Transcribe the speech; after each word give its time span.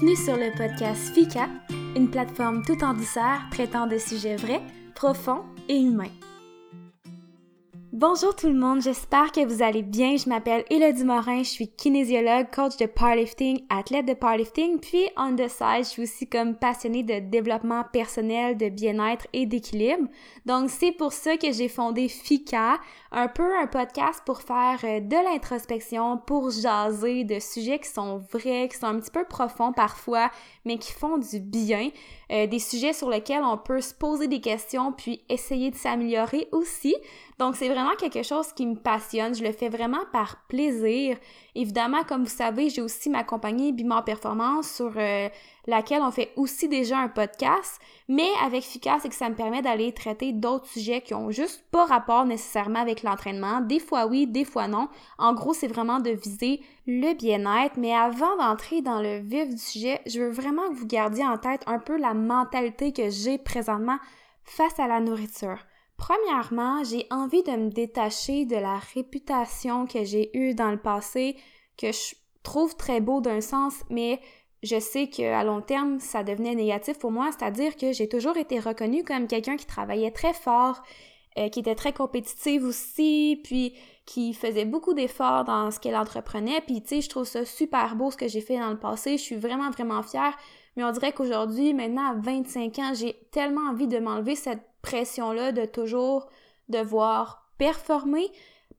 Bienvenue 0.00 0.24
sur 0.24 0.36
le 0.36 0.56
podcast 0.56 1.12
FICA, 1.12 1.48
une 1.96 2.08
plateforme 2.08 2.62
tout 2.64 2.84
en 2.84 2.94
douceur 2.94 3.40
traitant 3.50 3.88
de 3.88 3.98
sujets 3.98 4.36
vrais, 4.36 4.62
profonds 4.94 5.42
et 5.68 5.76
humains. 5.76 6.12
Bonjour 8.00 8.36
tout 8.36 8.46
le 8.46 8.54
monde, 8.54 8.80
j'espère 8.80 9.32
que 9.32 9.44
vous 9.44 9.60
allez 9.60 9.82
bien. 9.82 10.16
Je 10.16 10.28
m'appelle 10.28 10.64
Elodie 10.70 11.02
Morin, 11.02 11.38
je 11.38 11.48
suis 11.48 11.66
kinésiologue, 11.66 12.46
coach 12.54 12.76
de 12.76 12.86
powerlifting, 12.86 13.64
athlète 13.70 14.06
de 14.06 14.14
powerlifting, 14.14 14.78
puis 14.78 15.08
on 15.16 15.34
the 15.34 15.48
side, 15.48 15.80
je 15.80 15.88
suis 15.88 16.02
aussi 16.04 16.28
comme 16.28 16.54
passionnée 16.54 17.02
de 17.02 17.18
développement 17.18 17.82
personnel, 17.92 18.56
de 18.56 18.68
bien-être 18.68 19.26
et 19.32 19.46
d'équilibre. 19.46 20.06
Donc 20.46 20.70
c'est 20.70 20.92
pour 20.92 21.12
ça 21.12 21.36
que 21.38 21.50
j'ai 21.50 21.66
fondé 21.66 22.06
FICA, 22.06 22.78
un 23.10 23.26
peu 23.26 23.58
un 23.60 23.66
podcast 23.66 24.22
pour 24.24 24.42
faire 24.42 24.78
euh, 24.84 25.00
de 25.00 25.16
l'introspection, 25.32 26.18
pour 26.18 26.52
jaser 26.52 27.24
de 27.24 27.40
sujets 27.40 27.80
qui 27.80 27.88
sont 27.88 28.18
vrais, 28.32 28.68
qui 28.68 28.78
sont 28.78 28.86
un 28.86 29.00
petit 29.00 29.10
peu 29.10 29.24
profonds 29.24 29.72
parfois, 29.72 30.30
mais 30.64 30.78
qui 30.78 30.92
font 30.92 31.18
du 31.18 31.40
bien. 31.40 31.90
Euh, 32.30 32.46
des 32.46 32.60
sujets 32.60 32.92
sur 32.92 33.10
lesquels 33.10 33.42
on 33.42 33.56
peut 33.56 33.80
se 33.80 33.94
poser 33.94 34.28
des 34.28 34.40
questions 34.40 34.92
puis 34.92 35.22
essayer 35.28 35.72
de 35.72 35.76
s'améliorer 35.76 36.46
aussi. 36.52 36.94
Donc 37.38 37.54
c'est 37.54 37.68
vraiment 37.68 37.94
quelque 37.94 38.24
chose 38.24 38.52
qui 38.52 38.66
me 38.66 38.74
passionne, 38.74 39.32
je 39.32 39.44
le 39.44 39.52
fais 39.52 39.68
vraiment 39.68 40.04
par 40.12 40.42
plaisir. 40.48 41.16
Évidemment, 41.54 42.02
comme 42.02 42.24
vous 42.24 42.30
savez, 42.30 42.68
j'ai 42.68 42.82
aussi 42.82 43.10
ma 43.10 43.22
compagnie 43.22 43.72
Bimor 43.72 44.02
Performance 44.02 44.68
sur 44.68 44.92
euh, 44.96 45.28
laquelle 45.68 46.02
on 46.02 46.10
fait 46.10 46.32
aussi 46.34 46.68
déjà 46.68 46.98
un 46.98 47.06
podcast, 47.06 47.80
mais 48.08 48.28
avec 48.44 48.64
Fika, 48.64 48.98
c'est 49.00 49.08
que 49.08 49.14
ça 49.14 49.28
me 49.28 49.36
permet 49.36 49.62
d'aller 49.62 49.92
traiter 49.92 50.32
d'autres 50.32 50.66
sujets 50.66 51.00
qui 51.00 51.14
ont 51.14 51.30
juste 51.30 51.64
pas 51.70 51.84
rapport 51.84 52.24
nécessairement 52.24 52.80
avec 52.80 53.04
l'entraînement. 53.04 53.60
Des 53.60 53.78
fois 53.78 54.06
oui, 54.06 54.26
des 54.26 54.44
fois 54.44 54.66
non. 54.66 54.88
En 55.16 55.32
gros, 55.32 55.54
c'est 55.54 55.68
vraiment 55.68 56.00
de 56.00 56.10
viser 56.10 56.60
le 56.88 57.14
bien-être, 57.14 57.76
mais 57.76 57.94
avant 57.94 58.36
d'entrer 58.36 58.82
dans 58.82 59.00
le 59.00 59.18
vif 59.18 59.48
du 59.48 59.58
sujet, 59.58 60.00
je 60.06 60.20
veux 60.20 60.30
vraiment 60.30 60.68
que 60.70 60.74
vous 60.74 60.86
gardiez 60.86 61.24
en 61.24 61.38
tête 61.38 61.62
un 61.68 61.78
peu 61.78 61.96
la 61.98 62.14
mentalité 62.14 62.92
que 62.92 63.10
j'ai 63.10 63.38
présentement 63.38 63.98
face 64.42 64.80
à 64.80 64.88
la 64.88 64.98
nourriture. 64.98 65.58
Premièrement, 65.98 66.84
j'ai 66.84 67.06
envie 67.10 67.42
de 67.42 67.50
me 67.50 67.70
détacher 67.70 68.46
de 68.46 68.56
la 68.56 68.78
réputation 68.94 69.86
que 69.86 70.04
j'ai 70.04 70.30
eue 70.38 70.54
dans 70.54 70.70
le 70.70 70.80
passé, 70.80 71.36
que 71.76 71.92
je 71.92 72.14
trouve 72.44 72.76
très 72.76 73.00
beau 73.00 73.20
d'un 73.20 73.40
sens, 73.40 73.74
mais 73.90 74.20
je 74.62 74.78
sais 74.78 75.08
qu'à 75.08 75.44
long 75.44 75.60
terme, 75.60 75.98
ça 75.98 76.22
devenait 76.22 76.54
négatif 76.54 76.98
pour 76.98 77.10
moi, 77.10 77.30
c'est-à-dire 77.36 77.76
que 77.76 77.92
j'ai 77.92 78.08
toujours 78.08 78.36
été 78.36 78.60
reconnue 78.60 79.04
comme 79.04 79.26
quelqu'un 79.26 79.56
qui 79.56 79.66
travaillait 79.66 80.12
très 80.12 80.32
fort, 80.32 80.82
euh, 81.36 81.48
qui 81.48 81.60
était 81.60 81.74
très 81.74 81.92
compétitive 81.92 82.64
aussi, 82.64 83.40
puis 83.42 83.74
qui 84.06 84.34
faisait 84.34 84.64
beaucoup 84.64 84.94
d'efforts 84.94 85.44
dans 85.44 85.70
ce 85.70 85.80
qu'elle 85.80 85.96
entreprenait, 85.96 86.60
puis 86.60 86.80
tu 86.80 86.88
sais, 86.88 87.00
je 87.00 87.08
trouve 87.08 87.24
ça 87.24 87.44
super 87.44 87.96
beau 87.96 88.10
ce 88.10 88.16
que 88.16 88.28
j'ai 88.28 88.40
fait 88.40 88.58
dans 88.58 88.70
le 88.70 88.78
passé, 88.78 89.18
je 89.18 89.22
suis 89.22 89.36
vraiment, 89.36 89.70
vraiment 89.70 90.02
fière, 90.02 90.36
mais 90.76 90.84
on 90.84 90.92
dirait 90.92 91.12
qu'aujourd'hui, 91.12 91.74
maintenant, 91.74 92.12
à 92.12 92.14
25 92.14 92.78
ans, 92.78 92.92
j'ai 92.94 93.14
tellement 93.32 93.68
envie 93.68 93.88
de 93.88 93.98
m'enlever 93.98 94.36
cette 94.36 94.67
pression-là 94.82 95.52
de 95.52 95.64
toujours 95.64 96.28
devoir 96.68 97.50
performer 97.58 98.30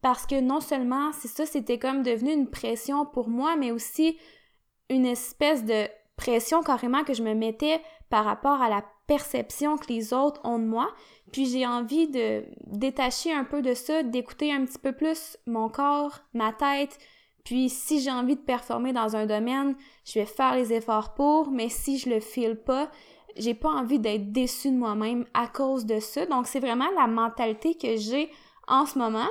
parce 0.01 0.25
que 0.25 0.39
non 0.39 0.61
seulement 0.61 1.11
c'est 1.11 1.27
ça, 1.27 1.45
c'était 1.45 1.79
comme 1.79 2.03
devenu 2.03 2.31
une 2.31 2.49
pression 2.49 3.05
pour 3.05 3.29
moi, 3.29 3.55
mais 3.57 3.71
aussi 3.71 4.17
une 4.89 5.05
espèce 5.05 5.65
de 5.65 5.87
pression 6.15 6.61
carrément 6.63 7.03
que 7.03 7.13
je 7.13 7.23
me 7.23 7.33
mettais 7.33 7.81
par 8.09 8.25
rapport 8.25 8.61
à 8.61 8.69
la 8.69 8.83
perception 9.07 9.77
que 9.77 9.87
les 9.87 10.13
autres 10.13 10.41
ont 10.43 10.59
de 10.59 10.65
moi. 10.65 10.89
Puis 11.31 11.45
j'ai 11.45 11.65
envie 11.65 12.07
de 12.07 12.43
détacher 12.67 13.31
un 13.33 13.43
peu 13.43 13.61
de 13.61 13.73
ça, 13.73 14.03
d'écouter 14.03 14.51
un 14.51 14.65
petit 14.65 14.79
peu 14.79 14.93
plus 14.93 15.37
mon 15.45 15.69
corps, 15.69 16.19
ma 16.33 16.53
tête. 16.53 16.97
Puis 17.43 17.69
si 17.69 18.01
j'ai 18.01 18.11
envie 18.11 18.35
de 18.35 18.41
performer 18.41 18.93
dans 18.93 19.15
un 19.15 19.25
domaine, 19.25 19.75
je 20.05 20.19
vais 20.19 20.25
faire 20.25 20.55
les 20.55 20.73
efforts 20.73 21.13
pour, 21.13 21.51
mais 21.51 21.69
si 21.69 21.97
je 21.97 22.09
le 22.09 22.19
file 22.19 22.55
pas, 22.55 22.89
j'ai 23.37 23.53
pas 23.53 23.69
envie 23.69 23.99
d'être 23.99 24.31
déçue 24.31 24.71
de 24.71 24.77
moi-même 24.77 25.25
à 25.33 25.47
cause 25.47 25.85
de 25.85 25.99
ça. 25.99 26.25
Donc, 26.25 26.47
c'est 26.47 26.59
vraiment 26.59 26.89
la 26.95 27.07
mentalité 27.07 27.75
que 27.75 27.97
j'ai 27.97 28.29
en 28.67 28.85
ce 28.85 28.97
moment. 28.97 29.27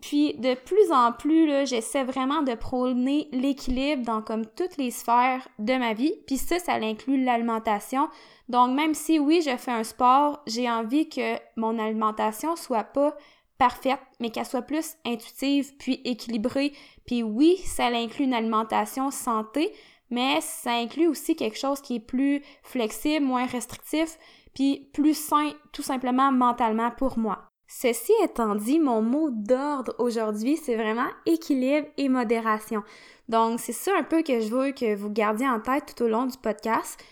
Puis, 0.00 0.34
de 0.34 0.54
plus 0.54 0.90
en 0.90 1.12
plus, 1.12 1.46
là, 1.46 1.64
j'essaie 1.64 2.02
vraiment 2.02 2.42
de 2.42 2.54
prôner 2.54 3.28
l'équilibre 3.30 4.04
dans 4.04 4.20
comme 4.20 4.46
toutes 4.46 4.76
les 4.76 4.90
sphères 4.90 5.46
de 5.60 5.74
ma 5.74 5.94
vie. 5.94 6.12
Puis 6.26 6.38
ça, 6.38 6.58
ça 6.58 6.74
inclut 6.74 7.24
l'alimentation. 7.24 8.08
Donc, 8.48 8.74
même 8.74 8.94
si, 8.94 9.20
oui, 9.20 9.42
je 9.46 9.56
fais 9.56 9.70
un 9.70 9.84
sport, 9.84 10.42
j'ai 10.46 10.68
envie 10.68 11.08
que 11.08 11.36
mon 11.56 11.78
alimentation 11.78 12.56
soit 12.56 12.84
pas 12.84 13.16
parfaite, 13.58 14.00
mais 14.18 14.30
qu'elle 14.30 14.44
soit 14.44 14.62
plus 14.62 14.96
intuitive, 15.06 15.76
puis 15.78 16.00
équilibrée. 16.04 16.72
Puis 17.06 17.22
oui, 17.22 17.58
ça 17.58 17.86
inclut 17.86 18.24
une 18.24 18.34
alimentation 18.34 19.12
santé, 19.12 19.72
mais 20.12 20.40
ça 20.42 20.72
inclut 20.72 21.08
aussi 21.08 21.34
quelque 21.34 21.58
chose 21.58 21.80
qui 21.80 21.96
est 21.96 22.06
plus 22.06 22.42
flexible, 22.62 23.24
moins 23.24 23.46
restrictif, 23.46 24.18
puis 24.54 24.90
plus 24.92 25.14
sain 25.14 25.52
tout 25.72 25.82
simplement 25.82 26.30
mentalement 26.30 26.90
pour 26.90 27.18
moi. 27.18 27.48
Ceci 27.66 28.12
étant 28.22 28.54
dit, 28.54 28.78
mon 28.78 29.00
mot 29.00 29.30
d'ordre 29.30 29.94
aujourd'hui, 29.98 30.58
c'est 30.58 30.76
vraiment 30.76 31.08
équilibre 31.24 31.88
et 31.96 32.10
modération. 32.10 32.82
Donc, 33.30 33.58
c'est 33.58 33.72
ça 33.72 33.92
un 33.98 34.02
peu 34.02 34.22
que 34.22 34.40
je 34.40 34.54
veux 34.54 34.72
que 34.72 34.94
vous 34.94 35.08
gardiez 35.08 35.48
en 35.48 35.60
tête 35.60 35.94
tout 35.96 36.04
au 36.04 36.08
long 36.08 36.26
du 36.26 36.36
podcast. 36.36 37.02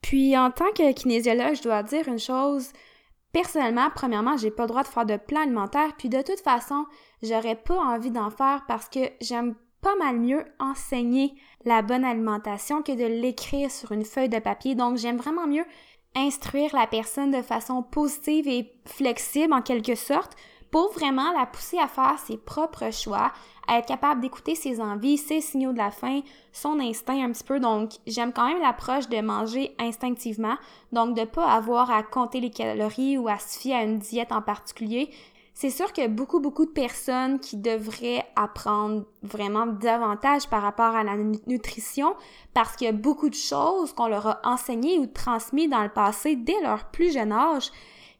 Puis, 0.00 0.38
en 0.38 0.52
tant 0.52 0.70
que 0.70 0.92
kinésiologue, 0.92 1.56
je 1.56 1.62
dois 1.62 1.82
dire 1.82 2.06
une 2.06 2.20
chose. 2.20 2.70
Personnellement, 3.32 3.88
premièrement, 3.92 4.36
j'ai 4.36 4.52
pas 4.52 4.62
le 4.62 4.68
droit 4.68 4.84
de 4.84 4.88
faire 4.88 5.06
de 5.06 5.16
plan 5.16 5.40
alimentaire, 5.40 5.96
puis 5.98 6.08
de 6.08 6.22
toute 6.22 6.40
façon, 6.40 6.86
j'aurais 7.20 7.56
pas 7.56 7.74
envie 7.76 8.12
d'en 8.12 8.30
faire 8.30 8.62
parce 8.68 8.88
que 8.88 9.00
j'aime 9.20 9.56
pas 9.80 9.96
mal 9.96 10.20
mieux 10.20 10.44
enseigner 10.60 11.34
la 11.64 11.82
bonne 11.82 12.04
alimentation 12.04 12.82
que 12.82 12.92
de 12.92 13.04
l'écrire 13.04 13.70
sur 13.70 13.92
une 13.92 14.04
feuille 14.04 14.28
de 14.28 14.38
papier. 14.38 14.74
Donc, 14.74 14.96
j'aime 14.96 15.16
vraiment 15.16 15.46
mieux 15.46 15.64
instruire 16.14 16.74
la 16.74 16.86
personne 16.86 17.30
de 17.30 17.42
façon 17.42 17.82
positive 17.82 18.46
et 18.46 18.72
flexible 18.86 19.52
en 19.52 19.62
quelque 19.62 19.94
sorte 19.94 20.36
pour 20.70 20.92
vraiment 20.92 21.32
la 21.32 21.46
pousser 21.46 21.78
à 21.78 21.86
faire 21.86 22.18
ses 22.18 22.36
propres 22.36 22.92
choix, 22.92 23.30
à 23.68 23.78
être 23.78 23.86
capable 23.86 24.20
d'écouter 24.20 24.56
ses 24.56 24.80
envies, 24.80 25.18
ses 25.18 25.40
signaux 25.40 25.72
de 25.72 25.78
la 25.78 25.92
faim, 25.92 26.22
son 26.52 26.80
instinct 26.80 27.24
un 27.24 27.30
petit 27.30 27.44
peu. 27.44 27.60
Donc, 27.60 27.92
j'aime 28.08 28.32
quand 28.32 28.48
même 28.48 28.60
l'approche 28.60 29.08
de 29.08 29.20
manger 29.20 29.74
instinctivement, 29.78 30.56
donc 30.90 31.16
de 31.16 31.24
pas 31.24 31.48
avoir 31.48 31.92
à 31.92 32.02
compter 32.02 32.40
les 32.40 32.50
calories 32.50 33.18
ou 33.18 33.28
à 33.28 33.38
se 33.38 33.60
fier 33.60 33.76
à 33.76 33.84
une 33.84 33.98
diète 33.98 34.32
en 34.32 34.42
particulier, 34.42 35.10
c'est 35.54 35.70
sûr 35.70 35.92
qu'il 35.92 36.02
y 36.02 36.06
a 36.06 36.10
beaucoup, 36.10 36.40
beaucoup 36.40 36.66
de 36.66 36.70
personnes 36.70 37.38
qui 37.38 37.56
devraient 37.56 38.24
apprendre 38.34 39.04
vraiment 39.22 39.66
davantage 39.66 40.48
par 40.48 40.62
rapport 40.62 40.96
à 40.96 41.04
la 41.04 41.16
nutrition 41.46 42.14
parce 42.52 42.74
qu'il 42.74 42.86
y 42.86 42.90
a 42.90 42.92
beaucoup 42.92 43.30
de 43.30 43.34
choses 43.34 43.92
qu'on 43.92 44.08
leur 44.08 44.26
a 44.26 44.40
enseignées 44.44 44.98
ou 44.98 45.06
transmises 45.06 45.70
dans 45.70 45.82
le 45.82 45.88
passé 45.88 46.34
dès 46.34 46.60
leur 46.60 46.90
plus 46.90 47.12
jeune 47.12 47.32
âge 47.32 47.70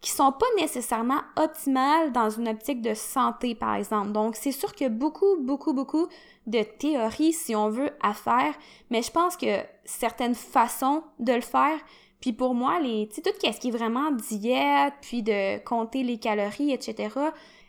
qui 0.00 0.10
sont 0.10 0.32
pas 0.32 0.46
nécessairement 0.58 1.22
optimales 1.36 2.12
dans 2.12 2.28
une 2.28 2.48
optique 2.48 2.82
de 2.82 2.92
santé, 2.92 3.54
par 3.54 3.74
exemple. 3.74 4.12
Donc, 4.12 4.36
c'est 4.36 4.52
sûr 4.52 4.74
qu'il 4.74 4.84
y 4.84 4.90
a 4.90 4.92
beaucoup, 4.92 5.38
beaucoup, 5.40 5.72
beaucoup 5.72 6.08
de 6.46 6.62
théories, 6.62 7.32
si 7.32 7.56
on 7.56 7.70
veut, 7.70 7.90
à 8.02 8.12
faire, 8.12 8.52
mais 8.90 9.00
je 9.00 9.10
pense 9.10 9.34
que 9.38 9.62
certaines 9.86 10.34
façons 10.34 11.02
de 11.20 11.32
le 11.32 11.40
faire 11.40 11.78
puis 12.24 12.32
pour 12.32 12.54
moi, 12.54 12.80
les, 12.80 13.06
tu 13.08 13.16
sais, 13.16 13.20
tout 13.20 13.32
ce 13.38 13.60
qui 13.60 13.68
est 13.68 13.70
vraiment 13.70 14.10
diète, 14.10 14.94
puis 15.02 15.22
de 15.22 15.62
compter 15.62 16.02
les 16.02 16.16
calories, 16.16 16.72
etc., 16.72 17.10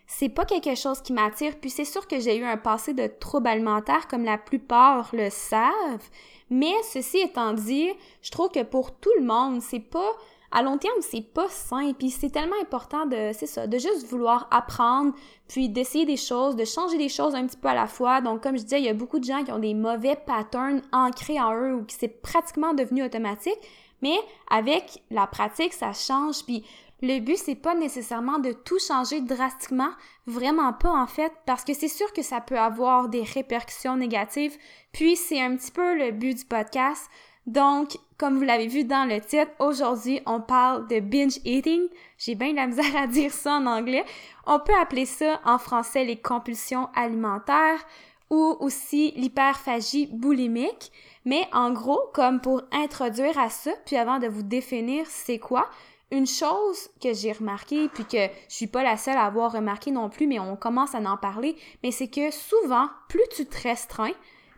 c'est 0.08 0.30
pas 0.30 0.46
quelque 0.46 0.76
chose 0.76 1.02
qui 1.02 1.12
m'attire. 1.12 1.58
Puis 1.60 1.70
c'est 1.70 1.84
sûr 1.84 2.08
que 2.08 2.22
j'ai 2.22 2.38
eu 2.38 2.46
un 2.46 2.56
passé 2.56 2.94
de 2.94 3.06
troubles 3.08 3.50
alimentaires, 3.50 4.08
comme 4.08 4.24
la 4.24 4.38
plupart 4.38 5.10
le 5.12 5.30
savent. 5.30 6.10
Mais 6.50 6.72
ceci 6.90 7.18
étant 7.18 7.52
dit, 7.52 7.90
je 8.22 8.32
trouve 8.32 8.48
que 8.48 8.64
pour 8.64 8.96
tout 8.96 9.12
le 9.20 9.26
monde, 9.26 9.62
c'est 9.62 9.82
pas 9.82 10.14
à 10.56 10.62
long 10.62 10.78
terme, 10.78 11.02
c'est 11.02 11.22
pas 11.22 11.50
sain. 11.50 11.92
Puis 11.92 12.10
c'est 12.10 12.30
tellement 12.30 12.56
important 12.62 13.06
de, 13.06 13.32
c'est 13.34 13.46
ça, 13.46 13.68
de 13.68 13.78
juste 13.78 14.08
vouloir 14.08 14.48
apprendre, 14.52 15.14
puis 15.50 15.68
d'essayer 15.68 16.06
des 16.06 16.16
choses, 16.16 16.56
de 16.56 16.64
changer 16.64 16.98
des 16.98 17.10
choses 17.10 17.36
un 17.36 17.46
petit 17.46 17.58
peu 17.58 17.68
à 17.68 17.74
la 17.74 17.88
fois. 17.88 18.22
Donc, 18.22 18.42
comme 18.42 18.58
je 18.58 18.64
disais, 18.64 18.80
il 18.80 18.86
y 18.86 18.90
a 18.90 18.94
beaucoup 18.94 19.20
de 19.20 19.26
gens 19.26 19.44
qui 19.44 19.52
ont 19.52 19.60
des 19.60 19.74
mauvais 19.74 20.16
patterns 20.16 20.82
ancrés 20.94 21.42
en 21.42 21.54
eux 21.54 21.76
ou 21.76 21.84
qui 21.84 21.98
c'est 22.00 22.08
pratiquement 22.08 22.74
devenu 22.74 23.04
automatique. 23.04 23.60
Mais 24.02 24.16
avec 24.50 25.04
la 25.12 25.28
pratique, 25.28 25.74
ça 25.74 25.92
change. 25.92 26.46
Puis 26.46 26.64
le 27.02 27.20
but, 27.20 27.38
c'est 27.38 27.56
pas 27.56 27.76
nécessairement 27.76 28.40
de 28.40 28.54
tout 28.54 28.80
changer 28.80 29.20
drastiquement, 29.20 29.92
vraiment 30.26 30.72
pas 30.72 30.94
en 30.94 31.08
fait, 31.08 31.34
parce 31.46 31.66
que 31.66 31.74
c'est 31.74 31.90
sûr 31.90 32.14
que 32.14 32.22
ça 32.22 32.40
peut 32.40 32.58
avoir 32.58 33.10
des 33.10 33.24
répercussions 33.24 33.98
négatives. 33.98 34.56
Puis 34.94 35.18
c'est 35.18 35.42
un 35.42 35.58
petit 35.58 35.72
peu 35.72 35.98
le 35.98 36.12
but 36.12 36.38
du 36.38 36.46
podcast. 36.46 37.10
Donc, 37.46 37.98
comme 38.18 38.38
vous 38.38 38.44
l'avez 38.44 38.68
vu 38.68 38.86
dans 38.86 39.08
le 39.08 39.20
titre, 39.20 39.52
aujourd'hui, 39.60 40.22
on 40.26 40.40
parle 40.40 40.88
de 40.88 41.00
binge 41.00 41.40
eating. 41.44 41.88
J'ai 42.18 42.36
bien 42.36 42.54
la 42.54 42.68
misère 42.68 42.96
à 42.96 43.08
dire 43.08 43.34
ça 43.34 43.54
en 43.54 43.66
anglais. 43.66 44.06
On 44.46 44.60
peut 44.60 44.76
appeler 44.80 45.06
ça 45.06 45.42
en 45.44 45.58
français 45.58 46.06
les 46.06 46.18
compulsions 46.18 46.90
alimentaires 46.96 47.86
ou 48.30 48.58
aussi 48.60 49.12
l'hyperphagie 49.18 50.08
boulimique. 50.08 50.92
Mais 51.26 51.48
en 51.52 51.72
gros, 51.72 52.02
comme 52.14 52.40
pour 52.40 52.62
introduire 52.72 53.38
à 53.38 53.50
ça, 53.50 53.72
puis 53.86 53.98
avant 53.98 54.20
de 54.20 54.28
vous 54.28 54.44
définir 54.44 55.06
c'est 55.08 55.40
quoi, 55.40 55.70
une 56.12 56.28
chose 56.28 56.90
que 57.02 57.14
j'ai 57.14 57.32
remarqué, 57.32 57.90
puis 57.90 58.06
que 58.06 58.28
je 58.48 58.56
suis 58.56 58.68
pas 58.68 58.84
la 58.84 58.96
seule 58.96 59.18
à 59.18 59.26
avoir 59.26 59.52
remarqué 59.52 59.92
non 59.92 60.10
plus, 60.10 60.28
mais 60.28 60.40
on 60.40 60.56
commence 60.56 60.96
à 60.96 61.00
en 61.00 61.18
parler, 61.18 61.56
mais 61.84 61.92
c'est 61.92 62.08
que 62.08 62.32
souvent, 62.32 62.88
plus 63.10 63.24
tu 63.36 63.46
te 63.46 63.62
restreins, 63.64 64.14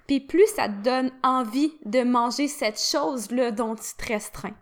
puis 0.07 0.21
plus 0.21 0.48
ça 0.48 0.68
te 0.68 0.83
donne 0.83 1.12
envie 1.24 1.74
de 1.86 2.04
manger 2.04 2.48
cette 2.48 2.80
chose-là 2.80 3.51
dont 3.51 3.75
tu 3.75 3.94
te 3.98 4.13
restreins. 4.13 4.56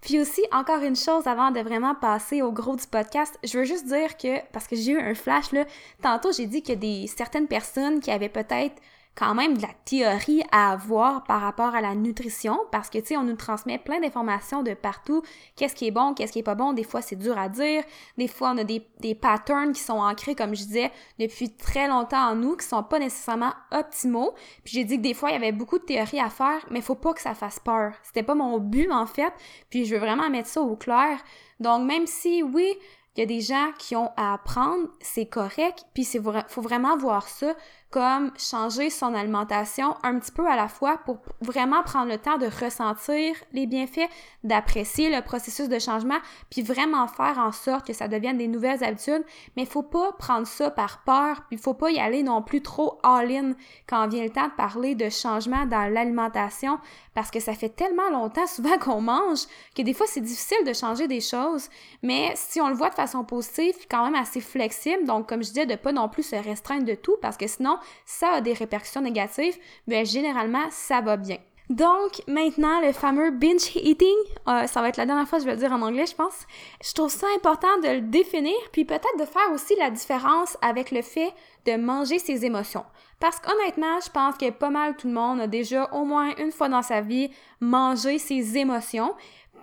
Puis 0.00 0.20
aussi, 0.20 0.42
encore 0.50 0.82
une 0.82 0.96
chose 0.96 1.28
avant 1.28 1.52
de 1.52 1.60
vraiment 1.60 1.94
passer 1.94 2.42
au 2.42 2.50
gros 2.50 2.74
du 2.74 2.86
podcast, 2.86 3.38
je 3.44 3.56
veux 3.56 3.64
juste 3.64 3.86
dire 3.86 4.16
que, 4.16 4.44
parce 4.52 4.66
que 4.66 4.74
j'ai 4.74 4.92
eu 4.92 4.98
un 5.00 5.14
flash 5.14 5.52
là, 5.52 5.64
tantôt 6.02 6.32
j'ai 6.32 6.46
dit 6.46 6.62
que 6.62 6.72
des 6.72 7.06
certaines 7.06 7.46
personnes 7.46 8.00
qui 8.00 8.10
avaient 8.10 8.28
peut-être 8.28 8.74
quand 9.14 9.34
même 9.34 9.58
de 9.58 9.62
la 9.62 9.72
théorie 9.84 10.42
à 10.52 10.72
avoir 10.72 11.24
par 11.24 11.42
rapport 11.42 11.74
à 11.74 11.82
la 11.82 11.94
nutrition 11.94 12.58
parce 12.70 12.88
que, 12.88 12.98
tu 12.98 13.08
sais, 13.08 13.16
on 13.16 13.24
nous 13.24 13.36
transmet 13.36 13.78
plein 13.78 14.00
d'informations 14.00 14.62
de 14.62 14.72
partout. 14.72 15.22
Qu'est-ce 15.54 15.74
qui 15.74 15.86
est 15.86 15.90
bon, 15.90 16.14
qu'est-ce 16.14 16.32
qui 16.32 16.38
est 16.38 16.44
pas 16.44 16.54
bon? 16.54 16.72
Des 16.72 16.82
fois, 16.82 17.02
c'est 17.02 17.16
dur 17.16 17.36
à 17.36 17.50
dire. 17.50 17.84
Des 18.16 18.26
fois, 18.26 18.52
on 18.54 18.58
a 18.58 18.64
des, 18.64 19.14
patterns 19.14 19.72
qui 19.72 19.80
sont 19.80 19.98
ancrés, 19.98 20.34
comme 20.34 20.54
je 20.54 20.64
disais, 20.64 20.90
depuis 21.18 21.54
très 21.54 21.88
longtemps 21.88 22.30
en 22.30 22.34
nous, 22.34 22.56
qui 22.56 22.66
sont 22.66 22.82
pas 22.82 22.98
nécessairement 22.98 23.52
optimaux. 23.70 24.32
Puis 24.64 24.74
j'ai 24.74 24.84
dit 24.84 24.96
que 24.96 25.02
des 25.02 25.14
fois, 25.14 25.30
il 25.30 25.34
y 25.34 25.36
avait 25.36 25.52
beaucoup 25.52 25.78
de 25.78 25.84
théories 25.84 26.20
à 26.20 26.30
faire, 26.30 26.64
mais 26.70 26.80
faut 26.80 26.94
pas 26.94 27.12
que 27.12 27.20
ça 27.20 27.34
fasse 27.34 27.60
peur. 27.60 27.92
C'était 28.02 28.22
pas 28.22 28.34
mon 28.34 28.58
but, 28.58 28.90
en 28.90 29.06
fait. 29.06 29.32
Puis 29.68 29.84
je 29.84 29.94
veux 29.94 30.00
vraiment 30.00 30.30
mettre 30.30 30.48
ça 30.48 30.62
au 30.62 30.74
clair. 30.74 31.18
Donc, 31.60 31.86
même 31.86 32.06
si, 32.06 32.42
oui, 32.42 32.78
il 33.16 33.20
y 33.20 33.22
a 33.22 33.26
des 33.26 33.40
gens 33.40 33.72
qui 33.78 33.94
ont 33.94 34.10
à 34.16 34.32
apprendre, 34.34 34.88
c'est 35.00 35.26
correct, 35.26 35.84
puis 35.92 36.04
c'est 36.04 36.20
faut 36.48 36.62
vraiment 36.62 36.96
voir 36.96 37.28
ça 37.28 37.54
comme 37.92 38.32
changer 38.38 38.88
son 38.88 39.12
alimentation 39.12 39.96
un 40.02 40.18
petit 40.18 40.32
peu 40.32 40.48
à 40.48 40.56
la 40.56 40.66
fois 40.66 40.96
pour 41.04 41.18
vraiment 41.42 41.82
prendre 41.82 42.10
le 42.10 42.16
temps 42.16 42.38
de 42.38 42.46
ressentir 42.46 43.36
les 43.52 43.66
bienfaits, 43.66 44.08
d'apprécier 44.44 45.14
le 45.14 45.20
processus 45.22 45.68
de 45.68 45.78
changement, 45.78 46.16
puis 46.48 46.62
vraiment 46.62 47.06
faire 47.06 47.38
en 47.38 47.52
sorte 47.52 47.86
que 47.86 47.92
ça 47.92 48.08
devienne 48.08 48.38
des 48.38 48.48
nouvelles 48.48 48.82
habitudes. 48.82 49.22
Mais 49.56 49.64
il 49.64 49.68
faut 49.68 49.82
pas 49.82 50.12
prendre 50.12 50.46
ça 50.46 50.70
par 50.70 51.02
peur, 51.04 51.42
puis 51.48 51.56
il 51.56 51.58
faut 51.58 51.74
pas 51.74 51.90
y 51.90 52.00
aller 52.00 52.22
non 52.22 52.40
plus 52.40 52.62
trop 52.62 52.98
all-in 53.02 53.52
quand 53.86 54.08
vient 54.08 54.24
le 54.24 54.30
temps 54.30 54.48
de 54.48 54.54
parler 54.54 54.94
de 54.94 55.10
changement 55.10 55.66
dans 55.66 55.92
l'alimentation, 55.92 56.78
parce 57.14 57.30
que 57.30 57.40
ça 57.40 57.52
fait 57.52 57.68
tellement 57.68 58.08
longtemps 58.10 58.46
souvent 58.46 58.78
qu'on 58.80 59.02
mange 59.02 59.40
que 59.76 59.82
des 59.82 59.92
fois 59.92 60.06
c'est 60.08 60.22
difficile 60.22 60.64
de 60.66 60.72
changer 60.72 61.08
des 61.08 61.20
choses. 61.20 61.68
Mais 62.02 62.32
si 62.36 62.58
on 62.58 62.68
le 62.68 62.74
voit 62.74 62.88
de 62.88 62.94
façon 63.02 63.24
positive, 63.24 63.74
quand 63.90 64.04
même 64.04 64.14
assez 64.14 64.40
flexible, 64.40 65.04
donc 65.04 65.28
comme 65.28 65.42
je 65.42 65.48
disais, 65.48 65.66
de 65.66 65.76
pas 65.76 65.92
non 65.92 66.08
plus 66.08 66.22
se 66.22 66.36
restreindre 66.36 66.84
de 66.84 66.94
tout, 66.94 67.16
parce 67.20 67.36
que 67.36 67.46
sinon 67.46 67.78
ça 68.06 68.34
a 68.34 68.40
des 68.40 68.52
répercussions 68.52 69.00
négatives, 69.00 69.56
mais 69.86 70.04
généralement, 70.04 70.66
ça 70.70 71.00
va 71.00 71.16
bien. 71.16 71.38
Donc, 71.70 72.22
maintenant, 72.26 72.80
le 72.80 72.92
fameux 72.92 73.30
binge 73.30 73.74
eating, 73.76 74.14
euh, 74.46 74.66
ça 74.66 74.82
va 74.82 74.88
être 74.88 74.98
la 74.98 75.06
dernière 75.06 75.26
fois 75.26 75.38
que 75.38 75.44
je 75.44 75.48
vais 75.48 75.54
le 75.54 75.60
dire 75.60 75.72
en 75.72 75.80
anglais, 75.80 76.06
je 76.06 76.14
pense. 76.14 76.46
Je 76.84 76.92
trouve 76.92 77.10
ça 77.10 77.26
important 77.34 77.78
de 77.82 77.88
le 77.88 78.00
définir, 78.02 78.54
puis 78.72 78.84
peut-être 78.84 79.18
de 79.18 79.24
faire 79.24 79.50
aussi 79.54 79.74
la 79.76 79.90
différence 79.90 80.58
avec 80.60 80.90
le 80.90 81.00
fait 81.00 81.32
de 81.64 81.76
manger 81.76 82.18
ses 82.18 82.44
émotions. 82.44 82.84
Parce 83.20 83.38
qu'honnêtement, 83.40 84.00
je 84.04 84.10
pense 84.10 84.36
que 84.36 84.50
pas 84.50 84.70
mal 84.70 84.96
tout 84.96 85.06
le 85.06 85.14
monde 85.14 85.40
a 85.40 85.46
déjà 85.46 85.88
au 85.92 86.04
moins 86.04 86.34
une 86.36 86.52
fois 86.52 86.68
dans 86.68 86.82
sa 86.82 87.00
vie 87.00 87.30
mangé 87.60 88.18
ses 88.18 88.58
émotions. 88.58 89.14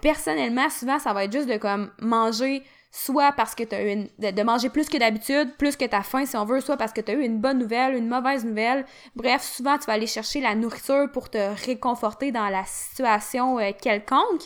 Personnellement, 0.02 0.70
souvent, 0.70 0.98
ça 0.98 1.14
va 1.14 1.26
être 1.26 1.34
juste 1.34 1.50
de 1.50 1.58
comme 1.58 1.92
manger 2.00 2.64
soit 2.92 3.32
parce 3.34 3.56
que 3.56 3.64
tu 3.64 3.76
as 3.76 3.84
eu 3.84 3.92
une, 3.92 4.10
de, 4.18 4.44
manger 4.44 4.70
plus 4.70 4.90
que 4.90 4.98
d'habitude, 4.98 5.56
plus 5.58 5.76
que 5.76 5.86
ta 5.86 6.02
faim 6.02 6.26
si 6.26 6.36
on 6.36 6.46
veut, 6.46 6.62
soit 6.62 6.78
parce 6.78 6.94
que 6.94 7.02
tu 7.02 7.12
as 7.12 7.16
eu 7.16 7.24
une 7.24 7.40
bonne 7.40 7.60
nouvelle, 7.60 7.96
une 7.96 8.08
mauvaise 8.08 8.46
nouvelle. 8.46 8.86
Bref, 9.16 9.44
souvent 9.44 9.78
tu 9.78 9.86
vas 9.86 9.94
aller 9.94 10.08
chercher 10.08 10.42
la 10.42 10.56
nourriture 10.56 11.10
pour 11.12 11.30
te 11.30 11.38
réconforter 11.66 12.32
dans 12.32 12.50
la 12.50 12.64
situation 12.66 13.60
euh, 13.60 13.72
quelconque. 13.80 14.42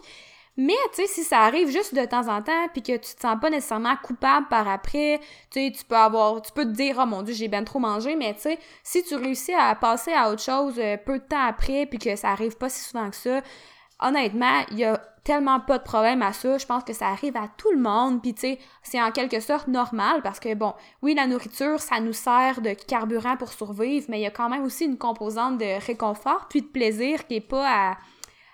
Mais 0.56 0.74
tu 0.94 1.02
sais 1.02 1.08
si 1.08 1.24
ça 1.24 1.40
arrive 1.40 1.70
juste 1.70 1.96
de 1.96 2.06
temps 2.06 2.28
en 2.28 2.44
temps 2.44 2.68
puis 2.72 2.84
que 2.84 2.92
tu 2.92 3.16
te 3.16 3.22
sens 3.22 3.38
pas 3.42 3.50
nécessairement 3.50 3.96
coupable 4.04 4.48
par 4.50 4.68
après, 4.68 5.20
tu 5.50 5.60
sais 5.60 5.72
tu 5.76 5.84
peux 5.84 5.96
avoir 5.96 6.44
tu 6.44 6.52
peux 6.52 6.66
te 6.66 6.70
dire 6.70 6.98
"Oh 7.02 7.08
mon 7.08 7.24
dieu, 7.24 7.34
j'ai 7.34 7.48
bien 7.48 7.64
trop 7.64 7.80
mangé", 7.80 8.16
mais 8.16 8.36
tu 8.36 8.42
sais 8.42 8.60
si 8.84 9.04
tu 9.04 9.16
réussis 9.16 9.54
à 9.54 9.74
passer 9.74 10.14
à 10.14 10.30
autre 10.30 10.44
chose 10.44 10.76
euh, 10.78 10.96
peu 10.98 11.18
de 11.18 11.24
temps 11.24 11.44
après 11.44 11.88
puis 11.88 11.98
que 11.98 12.16
ça 12.16 12.30
arrive 12.30 12.56
pas 12.56 12.70
si 12.70 12.82
souvent 12.84 13.10
que 13.10 13.16
ça, 13.16 13.42
honnêtement, 14.00 14.64
il 14.72 14.80
y 14.80 14.86
a 14.86 15.00
tellement 15.24 15.60
pas 15.60 15.78
de 15.78 15.84
problème 15.84 16.22
à 16.22 16.34
ça. 16.34 16.58
Je 16.58 16.66
pense 16.66 16.84
que 16.84 16.94
ça 16.94 17.08
arrive 17.08 17.38
à 17.38 17.48
tout 17.58 17.72
le 17.72 17.80
monde. 17.80 18.22
Puis 18.22 18.34
tu 18.34 18.42
sais, 18.42 18.60
c'est 18.82 19.02
en 19.02 19.12
quelque 19.12 19.40
sorte 19.40 19.68
normal 19.68 20.22
parce 20.22 20.40
que 20.40 20.54
bon, 20.54 20.74
oui, 21.02 21.16
la 21.16 21.28
nourriture, 21.28 21.80
ça 21.80 22.00
nous 22.00 22.14
sert 22.14 22.62
de 22.62 22.74
carburant 22.74 23.38
pour 23.38 23.52
survivre, 23.52 24.06
mais 24.10 24.20
il 24.20 24.24
y 24.24 24.28
a 24.28 24.32
quand 24.32 24.50
même 24.50 24.64
aussi 24.64 24.86
une 24.86 24.98
composante 24.98 25.58
de 25.58 25.86
réconfort 25.86 26.48
puis 26.50 26.62
de 26.62 26.68
plaisir 26.68 27.26
qui 27.28 27.36
est 27.36 27.42
pas 27.42 27.92
à, 27.92 27.98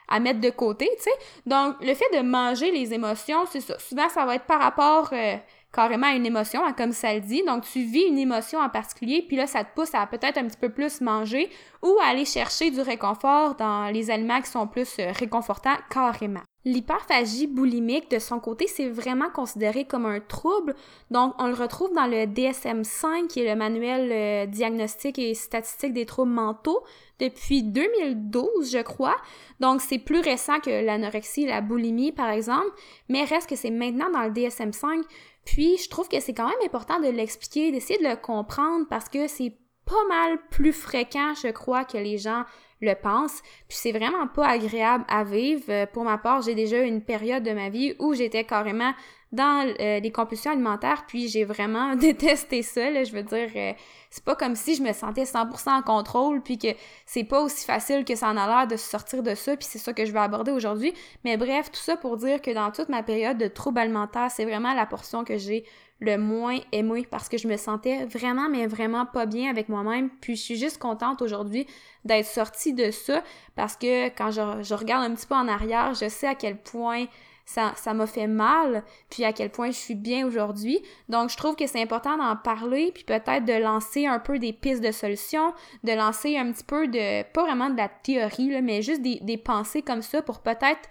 à 0.08 0.20
mettre 0.20 0.42
de 0.42 0.50
côté, 0.50 0.90
tu 0.98 1.04
sais. 1.04 1.12
Donc, 1.46 1.76
le 1.82 1.94
fait 1.94 2.18
de 2.18 2.22
manger 2.22 2.72
les 2.72 2.94
émotions, 2.94 3.46
c'est 3.50 3.62
ça. 3.62 3.78
Souvent, 3.80 4.10
ça 4.10 4.26
va 4.26 4.36
être 4.36 4.46
par 4.46 4.60
rapport 4.60 5.10
euh, 5.14 5.38
carrément 5.74 6.10
une 6.10 6.26
émotion, 6.26 6.64
hein, 6.66 6.74
comme 6.74 6.92
ça 6.92 7.14
le 7.14 7.22
dit. 7.22 7.44
Donc, 7.46 7.64
tu 7.64 7.84
vis 7.84 8.04
une 8.04 8.18
émotion 8.18 8.60
en 8.60 8.70
particulier, 8.70 9.24
puis 9.28 9.38
là, 9.38 9.48
ça 9.48 9.64
te 9.64 9.74
pousse 9.76 9.94
à 9.94 10.06
peut-être 10.08 10.38
un 10.38 10.46
petit 10.46 10.58
peu 10.58 10.70
plus 10.70 11.02
manger 11.02 11.50
ou 11.82 11.98
à 12.02 12.08
aller 12.08 12.26
chercher 12.26 12.72
du 12.72 12.82
réconfort 12.82 13.56
dans 13.56 13.92
les 13.94 14.12
aliments 14.12 14.42
qui 14.42 14.50
sont 14.50 14.68
plus 14.68 14.98
euh, 15.00 15.12
réconfortants 15.12 15.78
carrément. 15.90 16.49
L'hyperphagie 16.66 17.48
boulimique, 17.48 18.12
de 18.12 18.20
son 18.20 18.42
côté, 18.42 18.68
c'est 18.68 18.90
vraiment 18.90 19.30
considéré 19.30 19.86
comme 19.86 20.06
un 20.06 20.20
trouble. 20.20 20.76
Donc, 21.10 21.34
on 21.40 21.48
le 21.48 21.54
retrouve 21.54 21.94
dans 21.94 22.06
le 22.06 22.26
DSM-5, 22.26 23.28
qui 23.28 23.40
est 23.40 23.50
le 23.50 23.56
manuel 23.58 24.12
euh, 24.12 24.46
diagnostique 24.46 25.18
et 25.20 25.34
statistique 25.36 25.94
des 25.94 26.06
troubles 26.06 26.32
mentaux, 26.32 26.84
depuis 27.18 27.64
2012, 27.64 28.72
je 28.72 28.82
crois. 28.82 29.16
Donc, 29.62 29.80
c'est 29.80 30.00
plus 30.00 30.20
récent 30.20 30.60
que 30.60 30.86
l'anorexie 30.86 31.46
la 31.46 31.62
boulimie, 31.62 32.12
par 32.12 32.30
exemple, 32.30 32.72
mais 33.08 33.24
reste 33.24 33.50
que 33.50 33.56
c'est 33.56 33.72
maintenant 33.72 34.10
dans 34.12 34.24
le 34.24 34.32
DSM-5. 34.32 35.04
Puis, 35.46 35.78
je 35.78 35.90
trouve 35.90 36.10
que 36.10 36.20
c'est 36.20 36.34
quand 36.34 36.50
même 36.50 36.66
important 36.66 37.00
de 37.00 37.08
l'expliquer, 37.08 37.72
d'essayer 37.72 38.04
de 38.04 38.10
le 38.10 38.18
comprendre, 38.18 38.86
parce 38.90 39.08
que 39.08 39.28
c'est 39.28 39.56
pas 39.90 40.08
mal 40.08 40.38
plus 40.52 40.74
fréquent, 40.74 41.34
je 41.34 41.50
crois, 41.50 41.84
que 41.84 41.98
les 41.98 42.20
gens 42.20 42.44
le 42.82 42.94
pensent. 42.94 43.42
Puis 43.68 43.78
c'est 43.78 43.92
vraiment 43.92 44.28
pas 44.28 44.48
agréable 44.48 45.04
à 45.10 45.24
vivre. 45.24 45.64
Euh, 45.70 45.86
pour 45.86 46.04
ma 46.04 46.18
part, 46.18 46.42
j'ai 46.42 46.56
déjà 46.56 46.80
eu 46.80 46.88
une 46.88 47.02
période 47.02 47.44
de 47.44 47.52
ma 47.52 47.70
vie 47.70 47.96
où 48.00 48.14
j'étais 48.14 48.44
carrément 48.44 48.94
dans 49.32 49.68
euh, 49.80 50.00
les 50.00 50.12
compulsions 50.12 50.52
alimentaires, 50.52 51.06
puis 51.08 51.28
j'ai 51.28 51.44
vraiment 51.44 51.96
détesté 51.96 52.64
ça. 52.64 53.04
Je 53.04 53.12
veux 53.12 53.24
dire, 53.24 53.50
euh, 53.56 53.74
c'est 54.10 54.24
pas 54.24 54.36
comme 54.36 54.56
si 54.56 54.76
je 54.76 54.82
me 54.82 54.92
sentais 54.94 55.24
100% 55.24 55.70
en 55.70 55.82
contrôle, 55.82 56.42
puis 56.42 56.58
que 56.58 56.70
c'est 57.06 57.24
pas 57.24 57.42
aussi 57.42 57.66
facile 57.66 58.06
que 58.06 58.16
ça 58.16 58.30
en 58.30 58.38
a 58.38 58.48
l'air 58.48 58.68
de 58.68 58.76
sortir 58.76 59.22
de 59.22 59.36
ça, 59.36 59.56
puis 59.56 59.68
c'est 59.70 59.78
ça 59.78 59.94
que 59.94 60.06
je 60.06 60.12
vais 60.12 60.20
aborder 60.20 60.52
aujourd'hui. 60.52 60.94
Mais 61.24 61.38
bref, 61.38 61.72
tout 61.72 61.82
ça 61.82 61.96
pour 61.96 62.18
dire 62.18 62.42
que 62.42 62.52
dans 62.52 62.72
toute 62.72 62.90
ma 62.90 63.04
période 63.04 63.38
de 63.38 63.48
troubles 63.48 63.80
alimentaires, 63.80 64.32
c'est 64.32 64.46
vraiment 64.46 64.74
la 64.74 64.88
portion 64.88 65.24
que 65.24 65.38
j'ai 65.38 65.64
le 66.00 66.18
moins 66.18 66.58
aimé 66.72 67.06
parce 67.10 67.28
que 67.30 67.38
je 67.38 67.48
me 67.48 67.58
sentais 67.58 68.06
vraiment, 68.06 68.50
mais 68.50 68.68
vraiment 68.68 69.06
pas 69.06 69.26
bien 69.26 69.50
avec 69.50 69.70
moi-même. 69.70 70.10
Puis 70.22 70.36
je 70.36 70.42
suis 70.42 70.56
juste 70.56 70.78
contente 70.78 71.22
aujourd'hui 71.22 71.68
d'être 72.06 72.26
sortie 72.26 72.74
de 72.74 72.92
ça 72.92 73.24
parce 73.56 73.76
que 73.76 74.08
quand 74.10 74.32
je, 74.32 74.74
regarde 74.74 75.12
un 75.12 75.16
petit 75.16 75.28
peu 75.28 75.36
en 75.36 75.48
arrière, 75.48 75.94
je 75.94 76.08
sais 76.08 76.28
à 76.28 76.36
quel 76.36 76.58
point 76.58 77.06
ça, 77.46 77.74
ça 77.76 77.96
m'a 77.96 78.06
fait 78.06 78.28
mal, 78.28 78.84
puis 79.10 79.24
à 79.24 79.34
quel 79.34 79.50
point 79.50 79.72
je 79.72 79.78
suis 79.78 79.96
bien 79.96 80.26
aujourd'hui. 80.26 80.82
Donc 81.10 81.32
je 81.32 81.38
trouve 81.38 81.56
que 81.56 81.66
c'est 81.66 81.82
important 81.82 82.16
d'en 82.16 82.36
parler, 82.36 82.92
puis 82.94 83.04
peut-être 83.04 83.44
de 83.44 83.54
lancer 83.54 84.06
un 84.06 84.20
peu 84.20 84.38
des 84.38 84.54
pistes 84.54 84.84
de 84.84 84.92
solutions, 84.92 85.54
de 85.84 85.92
lancer 85.94 86.38
un 86.38 86.52
petit 86.52 86.64
peu 86.64 86.88
de, 86.88 87.24
pas 87.24 87.42
vraiment 87.42 87.72
de 87.72 87.78
la 87.78 87.90
théorie, 87.90 88.62
mais 88.62 88.84
juste 88.84 89.02
des, 89.02 89.20
des 89.24 89.38
pensées 89.38 89.82
comme 89.82 90.04
ça 90.04 90.22
pour 90.22 90.42
peut-être 90.42 90.88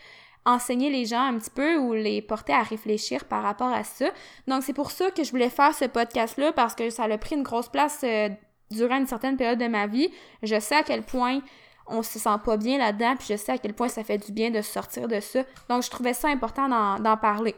enseigner 0.48 0.90
les 0.90 1.04
gens 1.04 1.22
un 1.22 1.38
petit 1.38 1.50
peu 1.50 1.76
ou 1.76 1.92
les 1.92 2.22
porter 2.22 2.54
à 2.54 2.62
réfléchir 2.62 3.26
par 3.26 3.42
rapport 3.42 3.68
à 3.68 3.84
ça. 3.84 4.06
Donc 4.46 4.62
c'est 4.62 4.72
pour 4.72 4.90
ça 4.90 5.10
que 5.10 5.22
je 5.22 5.30
voulais 5.30 5.50
faire 5.50 5.74
ce 5.74 5.84
podcast-là 5.84 6.52
parce 6.52 6.74
que 6.74 6.88
ça 6.90 7.04
a 7.04 7.18
pris 7.18 7.36
une 7.36 7.42
grosse 7.42 7.68
place 7.68 8.00
euh, 8.02 8.30
durant 8.70 8.96
une 8.96 9.06
certaine 9.06 9.36
période 9.36 9.58
de 9.58 9.68
ma 9.68 9.86
vie. 9.86 10.10
Je 10.42 10.58
sais 10.58 10.76
à 10.76 10.82
quel 10.82 11.02
point 11.02 11.40
on 11.86 12.02
se 12.02 12.18
sent 12.18 12.36
pas 12.44 12.56
bien 12.56 12.78
là-dedans, 12.78 13.16
puis 13.16 13.28
je 13.30 13.36
sais 13.36 13.52
à 13.52 13.58
quel 13.58 13.74
point 13.74 13.88
ça 13.88 14.04
fait 14.04 14.18
du 14.18 14.32
bien 14.32 14.50
de 14.50 14.62
sortir 14.62 15.06
de 15.06 15.20
ça. 15.20 15.40
Donc 15.68 15.82
je 15.82 15.90
trouvais 15.90 16.14
ça 16.14 16.28
important 16.28 16.68
d'en 16.98 17.16
parler. 17.16 17.54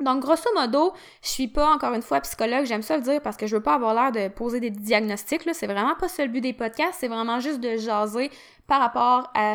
Donc, 0.00 0.22
grosso 0.22 0.50
modo, 0.56 0.92
je 1.22 1.28
suis 1.28 1.46
pas, 1.46 1.72
encore 1.72 1.94
une 1.94 2.02
fois, 2.02 2.20
psychologue, 2.22 2.64
j'aime 2.64 2.82
ça 2.82 2.96
le 2.96 3.04
dire 3.04 3.22
parce 3.22 3.36
que 3.36 3.46
je 3.46 3.54
veux 3.54 3.62
pas 3.62 3.74
avoir 3.74 3.94
l'air 3.94 4.10
de 4.10 4.26
poser 4.26 4.58
des 4.58 4.70
diagnostics, 4.70 5.44
là. 5.44 5.54
C'est 5.54 5.68
vraiment 5.68 5.94
pas 5.94 6.08
ça 6.08 6.24
le 6.24 6.32
but 6.32 6.40
des 6.40 6.52
podcasts, 6.52 6.98
c'est 6.98 7.06
vraiment 7.06 7.38
juste 7.38 7.60
de 7.60 7.76
jaser 7.76 8.32
par 8.66 8.80
rapport 8.80 9.30
à 9.34 9.54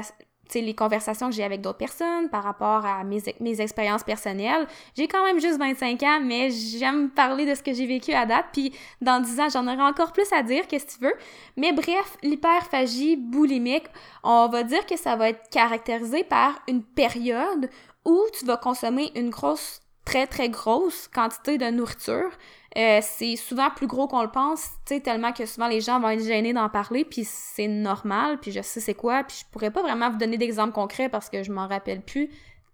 les 0.56 0.74
conversations 0.74 1.29
que 1.29 1.36
j'ai 1.36 1.44
avec 1.44 1.62
d'autres 1.62 1.77
personnes, 1.77 2.29
par 2.29 2.44
rapport 2.44 2.86
à 2.86 3.03
mes, 3.03 3.22
mes 3.39 3.62
expériences 3.62 4.03
personnelles. 4.03 4.68
J'ai 4.96 5.08
quand 5.08 5.24
même 5.24 5.39
juste 5.39 5.60
25 5.60 6.03
ans, 6.03 6.20
mais 6.24 6.50
j'aime 6.50 7.10
parler 7.10 7.46
de 7.46 7.56
ce 7.56 7.62
que 7.62 7.74
j'ai 7.74 7.86
vécu 7.86 8.13
à 8.13 8.25
date, 8.25 8.46
puis 8.51 8.74
dans 9.01 9.20
10 9.22 9.39
ans, 9.39 9.50
j'en 9.50 9.68
aurai 9.68 9.84
encore 9.84 10.12
plus 10.12 10.32
à 10.34 10.44
dire, 10.44 10.68
qu'est-ce 10.68 10.86
que 10.86 11.00
tu 11.00 11.06
veux. 11.06 11.15
Mais 11.58 11.72
bref, 11.72 12.18
l'hyperphagie 12.24 13.15
boulimique, 13.15 13.88
on 14.24 14.48
va 14.48 14.63
dire 14.63 14.86
que 14.86 14.98
ça 14.98 15.15
va 15.15 15.29
être 15.29 15.50
caractérisé 15.50 16.24
par 16.24 16.60
une 16.68 16.84
période 16.84 17.70
où 18.06 18.24
tu 18.38 18.46
vas 18.46 18.58
consommer 18.58 19.12
une 19.15 19.29
grosse 19.29 19.82
très 20.06 20.25
très 20.25 20.50
grosse 20.50 21.08
quantité 21.08 21.58
de 21.58 21.70
nourriture. 21.70 22.32
Euh, 22.77 22.99
c'est 23.01 23.35
souvent 23.35 23.71
plus 23.71 23.88
gros 23.88 24.07
qu'on 24.07 24.21
le 24.21 24.29
pense, 24.29 24.69
tellement 25.03 25.33
que 25.33 25.45
souvent 25.45 25.67
les 25.67 25.81
gens 25.81 25.99
vont 25.99 26.09
être 26.09 26.23
gênés 26.23 26.53
d'en 26.53 26.69
parler, 26.69 27.03
puis 27.03 27.23
c'est 27.25 27.67
normal, 27.67 28.39
puis 28.39 28.51
je 28.51 28.61
sais 28.61 28.79
c'est 28.79 28.93
quoi, 28.93 29.23
puis 29.23 29.38
je 29.39 29.45
pourrais 29.51 29.71
pas 29.71 29.81
vraiment 29.81 30.11
vous 30.11 30.17
donner 30.17 30.38
d'exemples 30.38 30.73
concrets 30.73 31.09
parce 31.09 31.29
que 31.29 31.41
je 31.41 31.51
m'en 31.51 31.67
rappelle 31.67 32.01
plus 32.01 32.29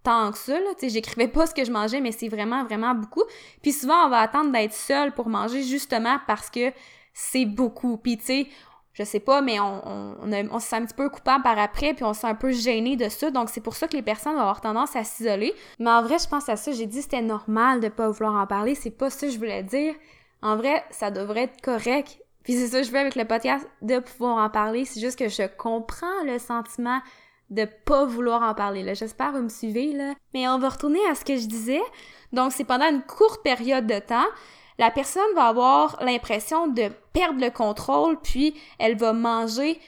tant 0.05 0.31
que 0.31 0.37
ça, 0.37 0.57
tu 0.79 0.89
j'écrivais 0.89 1.27
pas 1.27 1.47
ce 1.47 1.53
que 1.53 1.65
je 1.65 1.71
mangeais, 1.71 1.99
mais 1.99 2.11
c'est 2.11 2.29
vraiment, 2.29 2.63
vraiment 2.63 2.93
beaucoup. 2.93 3.23
Puis 3.61 3.73
souvent, 3.73 4.05
on 4.05 4.09
va 4.09 4.19
attendre 4.19 4.51
d'être 4.51 4.73
seul 4.73 5.11
pour 5.11 5.27
manger 5.27 5.63
justement 5.63 6.19
parce 6.27 6.49
que 6.49 6.71
c'est 7.13 7.45
beaucoup. 7.45 7.97
Puis 7.97 8.19
je 8.95 9.03
sais 9.03 9.19
pas, 9.19 9.41
mais 9.41 9.59
on, 9.59 10.15
on, 10.23 10.59
se 10.59 10.67
sent 10.67 10.77
un 10.77 10.85
petit 10.85 10.93
peu 10.93 11.09
coupable 11.09 11.43
par 11.43 11.59
après, 11.59 11.93
puis 11.93 12.05
on 12.05 12.13
se 12.13 12.21
sent 12.21 12.27
un 12.27 12.35
peu 12.35 12.51
gêné 12.51 12.95
de 12.95 13.09
ça. 13.09 13.29
Donc, 13.29 13.49
c'est 13.49 13.59
pour 13.59 13.75
ça 13.75 13.89
que 13.89 13.95
les 13.95 14.01
personnes 14.01 14.35
vont 14.35 14.39
avoir 14.39 14.61
tendance 14.61 14.95
à 14.95 15.03
s'isoler. 15.03 15.53
Mais 15.79 15.89
en 15.89 16.01
vrai, 16.01 16.17
je 16.17 16.29
pense 16.29 16.47
à 16.47 16.55
ça. 16.55 16.71
J'ai 16.71 16.85
dit 16.85 17.01
c'était 17.01 17.21
normal 17.21 17.81
de 17.81 17.89
pas 17.89 18.09
vouloir 18.09 18.35
en 18.35 18.47
parler. 18.47 18.73
C'est 18.73 18.91
pas 18.97 19.09
ça 19.09 19.27
que 19.27 19.33
je 19.33 19.37
voulais 19.37 19.63
dire. 19.63 19.93
En 20.41 20.55
vrai, 20.55 20.85
ça 20.91 21.11
devrait 21.11 21.43
être 21.43 21.61
correct. 21.61 22.21
Puis 22.43 22.53
c'est 22.53 22.67
ça 22.67 22.79
que 22.79 22.87
je 22.87 22.91
veux 22.91 22.99
avec 22.99 23.15
le 23.15 23.25
podcast, 23.25 23.67
de 23.81 23.99
pouvoir 23.99 24.37
en 24.37 24.49
parler. 24.49 24.85
C'est 24.85 25.01
juste 25.01 25.19
que 25.19 25.27
je 25.27 25.43
comprends 25.57 26.23
le 26.25 26.39
sentiment 26.39 27.01
de 27.49 27.65
pas 27.65 28.05
vouloir 28.05 28.43
en 28.43 28.53
parler. 28.53 28.81
Là. 28.81 28.93
J'espère 28.93 29.33
que 29.33 29.37
vous 29.37 29.43
me 29.43 29.49
suivez. 29.49 29.91
Là. 29.91 30.13
Mais 30.33 30.47
on 30.47 30.57
va 30.57 30.69
retourner 30.69 30.99
à 31.11 31.15
ce 31.15 31.25
que 31.25 31.35
je 31.35 31.47
disais. 31.47 31.81
Donc, 32.31 32.53
c'est 32.53 32.63
pendant 32.63 32.89
une 32.89 33.01
courte 33.01 33.43
période 33.43 33.87
de 33.87 33.99
temps 33.99 34.27
la 34.77 34.91
personne 34.91 35.23
va 35.35 35.47
avoir 35.47 35.97
l'impression 36.01 36.67
de 36.67 36.89
perdre 37.13 37.39
le 37.39 37.49
contrôle, 37.49 38.19
puis 38.21 38.55
elle 38.79 38.97
va 38.97 39.13
manger 39.13 39.79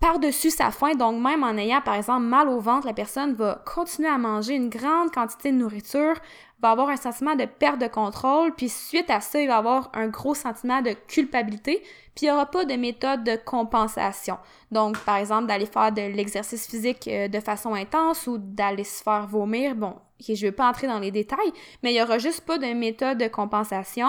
par-dessus 0.00 0.50
sa 0.50 0.70
faim. 0.70 0.94
Donc, 0.94 1.20
même 1.20 1.42
en 1.42 1.56
ayant, 1.56 1.80
par 1.80 1.94
exemple, 1.94 2.22
mal 2.22 2.48
au 2.48 2.60
ventre, 2.60 2.86
la 2.86 2.92
personne 2.92 3.34
va 3.34 3.62
continuer 3.66 4.08
à 4.08 4.18
manger 4.18 4.54
une 4.54 4.68
grande 4.68 5.10
quantité 5.12 5.50
de 5.52 5.56
nourriture, 5.56 6.14
va 6.60 6.70
avoir 6.70 6.88
un 6.88 6.96
sentiment 6.96 7.36
de 7.36 7.44
perte 7.44 7.80
de 7.80 7.86
contrôle, 7.86 8.54
puis 8.54 8.68
suite 8.68 9.10
à 9.10 9.20
ça, 9.20 9.40
il 9.40 9.48
va 9.48 9.58
avoir 9.58 9.90
un 9.94 10.08
gros 10.08 10.34
sentiment 10.34 10.82
de 10.82 10.90
culpabilité, 11.06 11.82
puis 12.14 12.26
il 12.26 12.30
n'y 12.30 12.30
aura 12.32 12.46
pas 12.46 12.64
de 12.64 12.74
méthode 12.74 13.22
de 13.22 13.36
compensation. 13.36 14.38
Donc, 14.72 14.98
par 15.04 15.16
exemple, 15.16 15.46
d'aller 15.46 15.66
faire 15.66 15.92
de 15.92 16.02
l'exercice 16.02 16.68
physique 16.68 17.06
euh, 17.06 17.28
de 17.28 17.40
façon 17.40 17.74
intense 17.74 18.26
ou 18.26 18.38
d'aller 18.38 18.84
se 18.84 19.02
faire 19.02 19.26
vomir. 19.26 19.76
Bon, 19.76 19.94
je 20.20 20.32
ne 20.32 20.36
vais 20.38 20.52
pas 20.52 20.68
entrer 20.68 20.88
dans 20.88 20.98
les 20.98 21.12
détails, 21.12 21.52
mais 21.82 21.92
il 21.92 21.94
n'y 21.94 22.02
aura 22.02 22.18
juste 22.18 22.40
pas 22.40 22.58
de 22.58 22.66
méthode 22.66 23.18
de 23.18 23.28
compensation. 23.28 24.08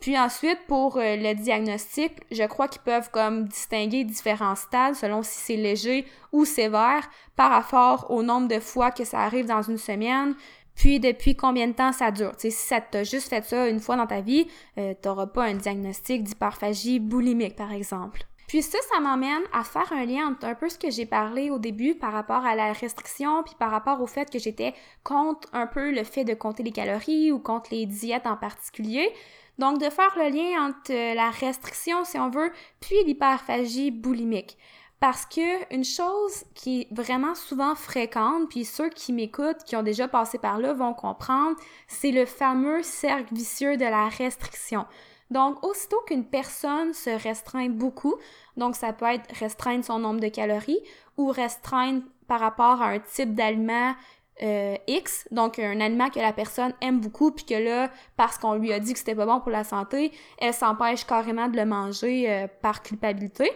Puis 0.00 0.18
ensuite, 0.18 0.58
pour 0.68 0.98
euh, 0.98 1.16
le 1.16 1.34
diagnostic, 1.34 2.12
je 2.30 2.44
crois 2.44 2.68
qu'ils 2.68 2.82
peuvent 2.82 3.10
comme 3.10 3.46
distinguer 3.46 4.04
différents 4.04 4.54
stades 4.54 4.94
selon 4.94 5.22
si 5.22 5.38
c'est 5.38 5.56
léger 5.56 6.04
ou 6.32 6.44
sévère 6.44 7.08
par 7.34 7.50
rapport 7.50 8.10
au 8.10 8.22
nombre 8.22 8.48
de 8.48 8.60
fois 8.60 8.90
que 8.90 9.04
ça 9.04 9.20
arrive 9.20 9.46
dans 9.46 9.62
une 9.62 9.78
semaine, 9.78 10.34
puis 10.76 11.00
depuis 11.00 11.34
combien 11.34 11.66
de 11.66 11.72
temps 11.72 11.92
ça 11.92 12.10
dure? 12.10 12.32
si 12.38 12.50
ça 12.52 12.80
t'a 12.80 13.02
juste 13.02 13.28
fait 13.28 13.44
ça 13.44 13.68
une 13.68 13.80
fois 13.80 13.96
dans 13.96 14.06
ta 14.06 14.20
vie, 14.20 14.46
euh, 14.78 14.94
tu 15.00 15.08
n'auras 15.08 15.26
pas 15.26 15.44
un 15.44 15.54
diagnostic 15.54 16.22
d'hyperphagie 16.22 17.00
boulimique, 17.00 17.56
par 17.56 17.72
exemple. 17.72 18.26
Puis 18.46 18.62
ça, 18.62 18.78
ça 18.92 19.00
m'emmène 19.00 19.42
à 19.52 19.64
faire 19.64 19.92
un 19.92 20.04
lien 20.04 20.28
entre 20.28 20.46
un 20.46 20.54
peu 20.54 20.68
ce 20.68 20.78
que 20.78 20.90
j'ai 20.90 21.06
parlé 21.06 21.50
au 21.50 21.58
début 21.58 21.96
par 21.96 22.12
rapport 22.12 22.46
à 22.46 22.54
la 22.54 22.72
restriction, 22.72 23.42
puis 23.42 23.54
par 23.58 23.70
rapport 23.70 24.00
au 24.00 24.06
fait 24.06 24.30
que 24.30 24.38
j'étais 24.38 24.74
contre 25.02 25.48
un 25.52 25.66
peu 25.66 25.90
le 25.90 26.04
fait 26.04 26.24
de 26.24 26.34
compter 26.34 26.62
les 26.62 26.70
calories 26.70 27.32
ou 27.32 27.40
contre 27.40 27.70
les 27.72 27.86
diètes 27.86 28.26
en 28.26 28.36
particulier. 28.36 29.10
Donc 29.58 29.80
de 29.80 29.90
faire 29.90 30.14
le 30.16 30.28
lien 30.28 30.68
entre 30.68 31.14
la 31.14 31.30
restriction, 31.30 32.04
si 32.04 32.18
on 32.18 32.28
veut, 32.28 32.52
puis 32.80 32.96
l'hyperphagie 33.04 33.90
boulimique. 33.90 34.58
Parce 34.98 35.26
que 35.26 35.74
une 35.74 35.84
chose 35.84 36.44
qui 36.54 36.82
est 36.82 36.94
vraiment 36.94 37.34
souvent 37.34 37.74
fréquente, 37.74 38.48
puis 38.48 38.64
ceux 38.64 38.88
qui 38.88 39.12
m'écoutent, 39.12 39.62
qui 39.64 39.76
ont 39.76 39.82
déjà 39.82 40.08
passé 40.08 40.38
par 40.38 40.58
là, 40.58 40.72
vont 40.72 40.94
comprendre, 40.94 41.56
c'est 41.86 42.12
le 42.12 42.24
fameux 42.24 42.82
cercle 42.82 43.34
vicieux 43.34 43.76
de 43.76 43.84
la 43.84 44.08
restriction. 44.08 44.86
Donc, 45.30 45.62
aussitôt 45.64 46.00
qu'une 46.06 46.24
personne 46.24 46.94
se 46.94 47.10
restreint 47.10 47.68
beaucoup, 47.68 48.14
donc 48.56 48.76
ça 48.76 48.92
peut 48.92 49.06
être 49.06 49.28
restreindre 49.38 49.84
son 49.84 49.98
nombre 49.98 50.20
de 50.20 50.28
calories 50.28 50.80
ou 51.16 51.28
restreindre 51.28 52.02
par 52.26 52.40
rapport 52.40 52.80
à 52.80 52.86
un 52.86 53.00
type 53.00 53.34
d'aliment 53.34 53.94
euh, 54.42 54.76
X, 54.86 55.26
donc 55.30 55.58
un 55.58 55.80
aliment 55.80 56.10
que 56.10 56.20
la 56.20 56.32
personne 56.32 56.72
aime 56.80 57.00
beaucoup, 57.00 57.32
puis 57.32 57.44
que 57.44 57.54
là, 57.54 57.90
parce 58.16 58.38
qu'on 58.38 58.54
lui 58.54 58.72
a 58.72 58.78
dit 58.78 58.92
que 58.92 58.98
c'était 58.98 59.14
pas 59.14 59.26
bon 59.26 59.40
pour 59.40 59.50
la 59.50 59.64
santé, 59.64 60.12
elle 60.38 60.54
s'empêche 60.54 61.04
carrément 61.04 61.48
de 61.48 61.56
le 61.56 61.64
manger 61.64 62.30
euh, 62.30 62.46
par 62.62 62.82
culpabilité. 62.82 63.50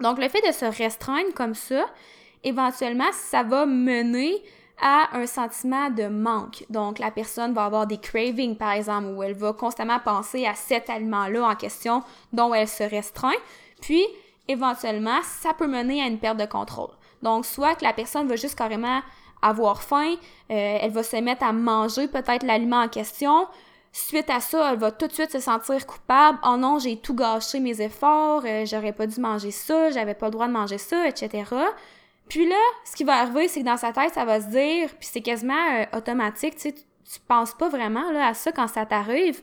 Donc, 0.00 0.18
le 0.18 0.28
fait 0.28 0.46
de 0.46 0.52
se 0.52 0.64
restreindre 0.64 1.32
comme 1.34 1.54
ça, 1.54 1.86
éventuellement, 2.44 3.10
ça 3.12 3.42
va 3.42 3.66
mener 3.66 4.42
à 4.80 5.16
un 5.16 5.26
sentiment 5.26 5.90
de 5.90 6.06
manque. 6.06 6.64
Donc, 6.70 6.98
la 6.98 7.10
personne 7.10 7.52
va 7.52 7.64
avoir 7.66 7.86
des 7.86 7.98
cravings, 7.98 8.56
par 8.56 8.72
exemple, 8.72 9.08
où 9.08 9.22
elle 9.22 9.34
va 9.34 9.52
constamment 9.52 9.98
penser 9.98 10.46
à 10.46 10.54
cet 10.54 10.88
aliment-là 10.88 11.48
en 11.48 11.54
question 11.54 12.02
dont 12.32 12.54
elle 12.54 12.68
se 12.68 12.82
restreint. 12.82 13.36
Puis, 13.82 14.04
éventuellement, 14.48 15.20
ça 15.22 15.52
peut 15.52 15.66
mener 15.66 16.02
à 16.02 16.06
une 16.06 16.18
perte 16.18 16.38
de 16.38 16.46
contrôle. 16.46 16.90
Donc, 17.22 17.44
soit 17.44 17.74
que 17.74 17.84
la 17.84 17.92
personne 17.92 18.26
va 18.26 18.36
juste 18.36 18.56
carrément 18.56 19.00
avoir 19.42 19.82
faim, 19.82 20.14
euh, 20.50 20.78
elle 20.80 20.90
va 20.90 21.02
se 21.02 21.16
mettre 21.16 21.44
à 21.44 21.52
manger 21.52 22.08
peut-être 22.08 22.42
l'aliment 22.42 22.82
en 22.82 22.88
question, 22.88 23.46
Suite 23.92 24.30
à 24.30 24.38
ça, 24.40 24.72
elle 24.72 24.78
va 24.78 24.92
tout 24.92 25.08
de 25.08 25.12
suite 25.12 25.32
se 25.32 25.40
sentir 25.40 25.84
coupable. 25.84 26.38
Oh 26.44 26.56
non, 26.56 26.78
j'ai 26.78 26.96
tout 26.96 27.14
gâché 27.14 27.58
mes 27.58 27.80
efforts, 27.80 28.42
euh, 28.44 28.64
j'aurais 28.64 28.92
pas 28.92 29.06
dû 29.06 29.20
manger 29.20 29.50
ça, 29.50 29.90
j'avais 29.90 30.14
pas 30.14 30.26
le 30.26 30.32
droit 30.32 30.46
de 30.46 30.52
manger 30.52 30.78
ça, 30.78 31.08
etc. 31.08 31.44
Puis 32.28 32.48
là, 32.48 32.60
ce 32.84 32.94
qui 32.94 33.02
va 33.02 33.14
arriver, 33.16 33.48
c'est 33.48 33.60
que 33.60 33.66
dans 33.66 33.76
sa 33.76 33.92
tête, 33.92 34.14
ça 34.14 34.24
va 34.24 34.40
se 34.40 34.46
dire, 34.46 34.90
puis 34.90 35.08
c'est 35.10 35.20
quasiment 35.20 35.54
euh, 35.54 35.98
automatique, 35.98 36.54
tu 36.54 36.60
sais, 36.60 36.72
tu 36.72 37.20
penses 37.26 37.52
pas 37.54 37.68
vraiment 37.68 38.12
là, 38.12 38.28
à 38.28 38.34
ça 38.34 38.52
quand 38.52 38.68
ça 38.68 38.86
t'arrive 38.86 39.40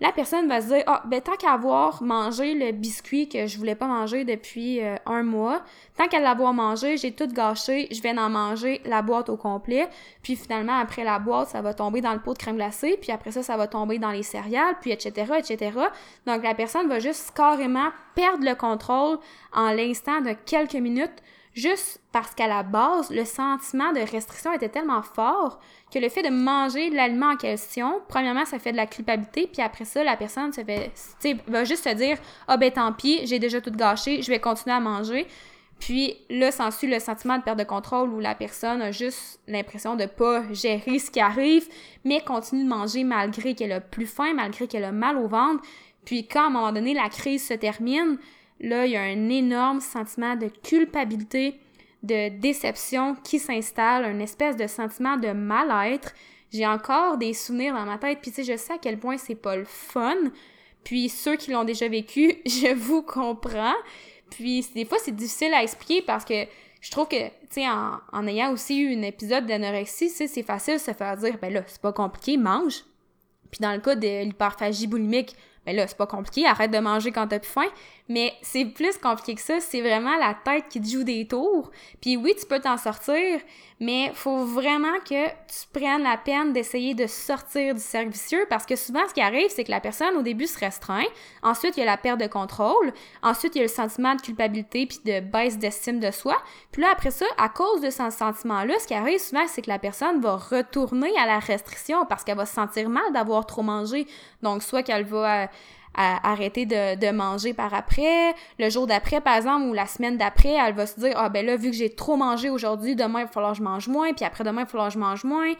la 0.00 0.12
personne 0.12 0.48
va 0.48 0.60
se 0.60 0.68
dire 0.68 0.82
ah 0.86 1.02
ben 1.06 1.20
tant 1.20 1.36
qu'à 1.36 1.52
avoir 1.52 2.02
mangé 2.02 2.54
le 2.54 2.72
biscuit 2.72 3.28
que 3.28 3.46
je 3.46 3.58
voulais 3.58 3.74
pas 3.74 3.86
manger 3.86 4.24
depuis 4.24 4.82
euh, 4.82 4.96
un 5.06 5.22
mois, 5.22 5.62
tant 5.96 6.08
qu'à 6.08 6.20
l'avoir 6.20 6.54
mangé, 6.54 6.96
j'ai 6.96 7.12
tout 7.12 7.26
gâché, 7.26 7.88
je 7.90 8.00
vais 8.00 8.18
en 8.18 8.30
manger 8.30 8.80
la 8.86 9.02
boîte 9.02 9.28
au 9.28 9.36
complet, 9.36 9.88
puis 10.22 10.36
finalement 10.36 10.78
après 10.78 11.04
la 11.04 11.18
boîte, 11.18 11.48
ça 11.48 11.60
va 11.60 11.74
tomber 11.74 12.00
dans 12.00 12.14
le 12.14 12.20
pot 12.20 12.32
de 12.32 12.38
crème 12.38 12.56
glacée, 12.56 12.98
puis 13.00 13.12
après 13.12 13.30
ça 13.30 13.42
ça 13.42 13.56
va 13.56 13.66
tomber 13.66 13.98
dans 13.98 14.10
les 14.10 14.22
céréales, 14.22 14.76
puis 14.80 14.90
etc 14.90 15.32
etc. 15.38 15.78
Donc 16.26 16.42
la 16.42 16.54
personne 16.54 16.88
va 16.88 16.98
juste 16.98 17.32
carrément 17.36 17.90
perdre 18.14 18.44
le 18.44 18.54
contrôle 18.54 19.18
en 19.52 19.70
l'instant 19.70 20.20
de 20.20 20.32
quelques 20.46 20.74
minutes 20.74 21.22
juste 21.54 22.00
parce 22.12 22.34
qu'à 22.34 22.46
la 22.46 22.62
base, 22.62 23.10
le 23.10 23.24
sentiment 23.24 23.92
de 23.92 24.00
restriction 24.00 24.52
était 24.52 24.68
tellement 24.68 25.02
fort 25.02 25.60
que 25.92 25.98
le 25.98 26.08
fait 26.08 26.22
de 26.22 26.30
manger 26.30 26.90
l'aliment 26.90 27.32
en 27.32 27.36
question, 27.36 28.00
premièrement, 28.08 28.44
ça 28.44 28.58
fait 28.58 28.72
de 28.72 28.76
la 28.76 28.86
culpabilité, 28.86 29.48
puis 29.52 29.62
après 29.62 29.84
ça, 29.84 30.04
la 30.04 30.16
personne 30.16 30.52
se 30.52 30.62
fait, 30.62 30.92
va 31.48 31.64
juste 31.64 31.88
se 31.88 31.94
dire 31.94 32.18
Ah 32.46 32.56
ben 32.56 32.70
tant 32.70 32.92
pis, 32.92 33.26
j'ai 33.26 33.38
déjà 33.38 33.60
tout 33.60 33.70
gâché, 33.70 34.22
je 34.22 34.30
vais 34.30 34.38
continuer 34.38 34.76
à 34.76 34.80
manger. 34.80 35.26
Puis 35.80 36.14
là, 36.28 36.52
s'ensuit 36.52 36.88
le 36.88 37.00
sentiment 37.00 37.38
de 37.38 37.42
perte 37.42 37.58
de 37.58 37.64
contrôle 37.64 38.10
où 38.10 38.20
la 38.20 38.34
personne 38.34 38.82
a 38.82 38.92
juste 38.92 39.40
l'impression 39.48 39.96
de 39.96 40.04
pas 40.04 40.42
gérer 40.52 40.98
ce 40.98 41.10
qui 41.10 41.20
arrive, 41.20 41.66
mais 42.04 42.20
continue 42.20 42.64
de 42.64 42.68
manger 42.68 43.02
malgré 43.02 43.54
qu'elle 43.54 43.72
a 43.72 43.80
plus 43.80 44.06
faim, 44.06 44.34
malgré 44.34 44.68
qu'elle 44.68 44.84
a 44.84 44.92
mal 44.92 45.16
au 45.16 45.26
ventre. 45.26 45.64
Puis 46.04 46.28
quand 46.28 46.44
à 46.44 46.46
un 46.46 46.50
moment 46.50 46.72
donné 46.72 46.92
la 46.92 47.08
crise 47.08 47.46
se 47.46 47.54
termine, 47.54 48.18
là, 48.60 48.86
il 48.86 48.92
y 48.92 48.96
a 48.96 49.02
un 49.02 49.28
énorme 49.28 49.80
sentiment 49.80 50.36
de 50.36 50.48
culpabilité, 50.48 51.58
de 52.02 52.28
déception 52.38 53.14
qui 53.16 53.38
s'installe, 53.38 54.04
un 54.04 54.18
espèce 54.20 54.56
de 54.56 54.66
sentiment 54.66 55.16
de 55.16 55.32
mal-être. 55.32 56.12
J'ai 56.52 56.66
encore 56.66 57.18
des 57.18 57.34
souvenirs 57.34 57.74
dans 57.74 57.84
ma 57.84 57.98
tête, 57.98 58.18
puis 58.20 58.32
je 58.36 58.56
sais 58.56 58.74
à 58.74 58.78
quel 58.78 58.98
point 58.98 59.18
c'est 59.18 59.34
pas 59.34 59.56
le 59.56 59.64
fun. 59.64 60.16
Puis 60.84 61.08
ceux 61.08 61.36
qui 61.36 61.50
l'ont 61.50 61.64
déjà 61.64 61.88
vécu, 61.88 62.36
je 62.46 62.74
vous 62.74 63.02
comprends. 63.02 63.74
Puis 64.30 64.66
des 64.74 64.84
fois, 64.84 64.98
c'est 65.02 65.14
difficile 65.14 65.52
à 65.54 65.62
expliquer 65.62 66.02
parce 66.02 66.24
que 66.24 66.46
je 66.80 66.90
trouve 66.90 67.08
que, 67.08 67.16
en, 68.12 68.26
ayant 68.26 68.52
aussi 68.52 68.80
eu 68.80 68.96
un 68.96 69.02
épisode 69.02 69.46
d'anorexie, 69.46 70.08
c'est 70.08 70.42
facile 70.42 70.74
de 70.74 70.80
se 70.80 70.92
faire 70.92 71.16
dire, 71.16 71.36
ben 71.40 71.52
là, 71.52 71.62
c'est 71.66 71.80
pas 71.80 71.92
compliqué, 71.92 72.36
mange. 72.36 72.84
Puis 73.50 73.60
dans 73.60 73.72
le 73.72 73.80
cas 73.80 73.96
de 73.96 74.24
l'hyperphagie 74.24 74.86
boulimique, 74.86 75.36
ben 75.66 75.76
là, 75.76 75.86
c'est 75.86 75.96
pas 75.96 76.06
compliqué, 76.06 76.46
arrête 76.46 76.70
de 76.70 76.78
manger 76.78 77.12
quand 77.12 77.26
t'as 77.26 77.38
plus 77.38 77.50
faim. 77.50 77.68
Mais 78.10 78.34
c'est 78.42 78.64
plus 78.64 78.98
compliqué 78.98 79.36
que 79.36 79.40
ça, 79.40 79.60
c'est 79.60 79.80
vraiment 79.80 80.16
la 80.16 80.34
tête 80.34 80.64
qui 80.68 80.82
joue 80.84 81.04
des 81.04 81.28
tours. 81.28 81.70
Puis 82.02 82.16
oui, 82.16 82.34
tu 82.36 82.44
peux 82.44 82.58
t'en 82.58 82.76
sortir, 82.76 83.40
mais 83.78 84.10
faut 84.14 84.44
vraiment 84.44 84.98
que 85.08 85.28
tu 85.28 85.68
prennes 85.72 86.02
la 86.02 86.16
peine 86.16 86.52
d'essayer 86.52 86.94
de 86.94 87.06
sortir 87.06 87.72
du 87.72 87.80
cercle 87.80 88.10
parce 88.48 88.66
que 88.66 88.74
souvent, 88.74 89.06
ce 89.08 89.14
qui 89.14 89.20
arrive, 89.20 89.48
c'est 89.50 89.62
que 89.62 89.70
la 89.70 89.80
personne, 89.80 90.16
au 90.16 90.22
début, 90.22 90.48
se 90.48 90.58
restreint. 90.58 91.06
Ensuite, 91.44 91.76
il 91.76 91.80
y 91.80 91.82
a 91.84 91.86
la 91.86 91.96
perte 91.96 92.18
de 92.18 92.26
contrôle. 92.26 92.92
Ensuite, 93.22 93.54
il 93.54 93.58
y 93.58 93.60
a 93.60 93.64
le 93.64 93.68
sentiment 93.68 94.16
de 94.16 94.20
culpabilité 94.20 94.86
puis 94.86 94.98
de 95.04 95.20
baisse 95.20 95.56
d'estime 95.56 96.00
de 96.00 96.10
soi. 96.10 96.36
Puis 96.72 96.82
là, 96.82 96.88
après 96.90 97.12
ça, 97.12 97.26
à 97.38 97.48
cause 97.48 97.80
de 97.80 97.90
ce 97.90 98.10
sentiment-là, 98.10 98.74
ce 98.80 98.88
qui 98.88 98.94
arrive 98.94 99.20
souvent, 99.20 99.46
c'est 99.46 99.62
que 99.62 99.70
la 99.70 99.78
personne 99.78 100.20
va 100.20 100.34
retourner 100.34 101.16
à 101.16 101.26
la 101.26 101.38
restriction 101.38 102.06
parce 102.06 102.24
qu'elle 102.24 102.36
va 102.36 102.46
se 102.46 102.54
sentir 102.54 102.88
mal 102.88 103.12
d'avoir 103.12 103.46
trop 103.46 103.62
mangé. 103.62 104.08
Donc, 104.42 104.64
soit 104.64 104.82
qu'elle 104.82 105.04
va... 105.04 105.48
Arrêter 106.22 106.66
de, 106.66 107.10
manger 107.10 107.52
par 107.52 107.74
après. 107.74 108.34
Le 108.58 108.70
jour 108.70 108.86
d'après, 108.86 109.20
par 109.20 109.36
exemple, 109.36 109.66
ou 109.66 109.72
la 109.72 109.86
semaine 109.86 110.16
d'après, 110.16 110.54
elle 110.54 110.74
va 110.74 110.86
se 110.86 110.98
dire 110.98 111.12
Ah 111.16 111.28
ben 111.28 111.44
là, 111.44 111.56
vu 111.56 111.70
que 111.70 111.76
j'ai 111.76 111.90
trop 111.90 112.16
mangé 112.16 112.48
aujourd'hui, 112.48 112.96
demain, 112.96 113.20
il 113.20 113.26
va 113.26 113.30
falloir 113.30 113.52
que 113.52 113.58
je 113.58 113.62
mange 113.62 113.88
moins, 113.88 114.12
puis 114.12 114.24
après 114.24 114.44
demain, 114.44 114.62
il 114.62 114.64
va 114.64 114.70
falloir 114.70 114.88
que 114.88 114.94
je 114.94 114.98
mange 114.98 115.24
moins. 115.24 115.52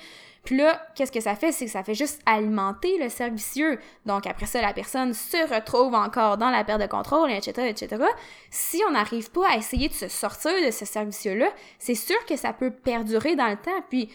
Puis 0.45 0.57
là, 0.57 0.81
qu'est-ce 0.95 1.13
que 1.13 1.21
ça 1.21 1.35
fait? 1.35 1.53
C'est 1.53 1.67
que 1.67 1.71
ça 1.71 1.85
fait 1.85 1.95
juste 1.95 2.23
alimenter 2.25 2.99
le 2.99 3.09
cercle 3.09 3.35
vicieux. 3.35 3.79
Donc 4.07 4.27
après 4.27 4.47
ça, 4.47 4.63
la 4.63 4.73
personne 4.73 5.13
se 5.13 5.37
retrouve 5.55 5.95
encore 5.95 6.39
dans 6.39 6.51
la 6.51 6.65
perte 6.65 6.81
de 6.81 6.87
contrôle, 6.87 7.31
etc., 7.31 7.69
etc. 7.69 8.03
Si 8.51 8.81
on 8.89 8.93
n'arrive 8.93 9.31
pas 9.31 9.51
à 9.51 9.57
essayer 9.57 9.89
de 9.89 9.95
se 9.95 10.09
sortir 10.09 10.53
de 10.65 10.71
ce 10.71 10.87
cercle 10.87 11.11
vicieux-là, 11.11 11.49
c'est 11.79 11.95
sûr 11.95 12.17
que 12.27 12.37
ça 12.37 12.53
peut 12.53 12.71
perdurer 12.71 13.37
dans 13.37 13.49
le 13.49 13.57
temps. 13.57 13.85
Puis 13.91 14.09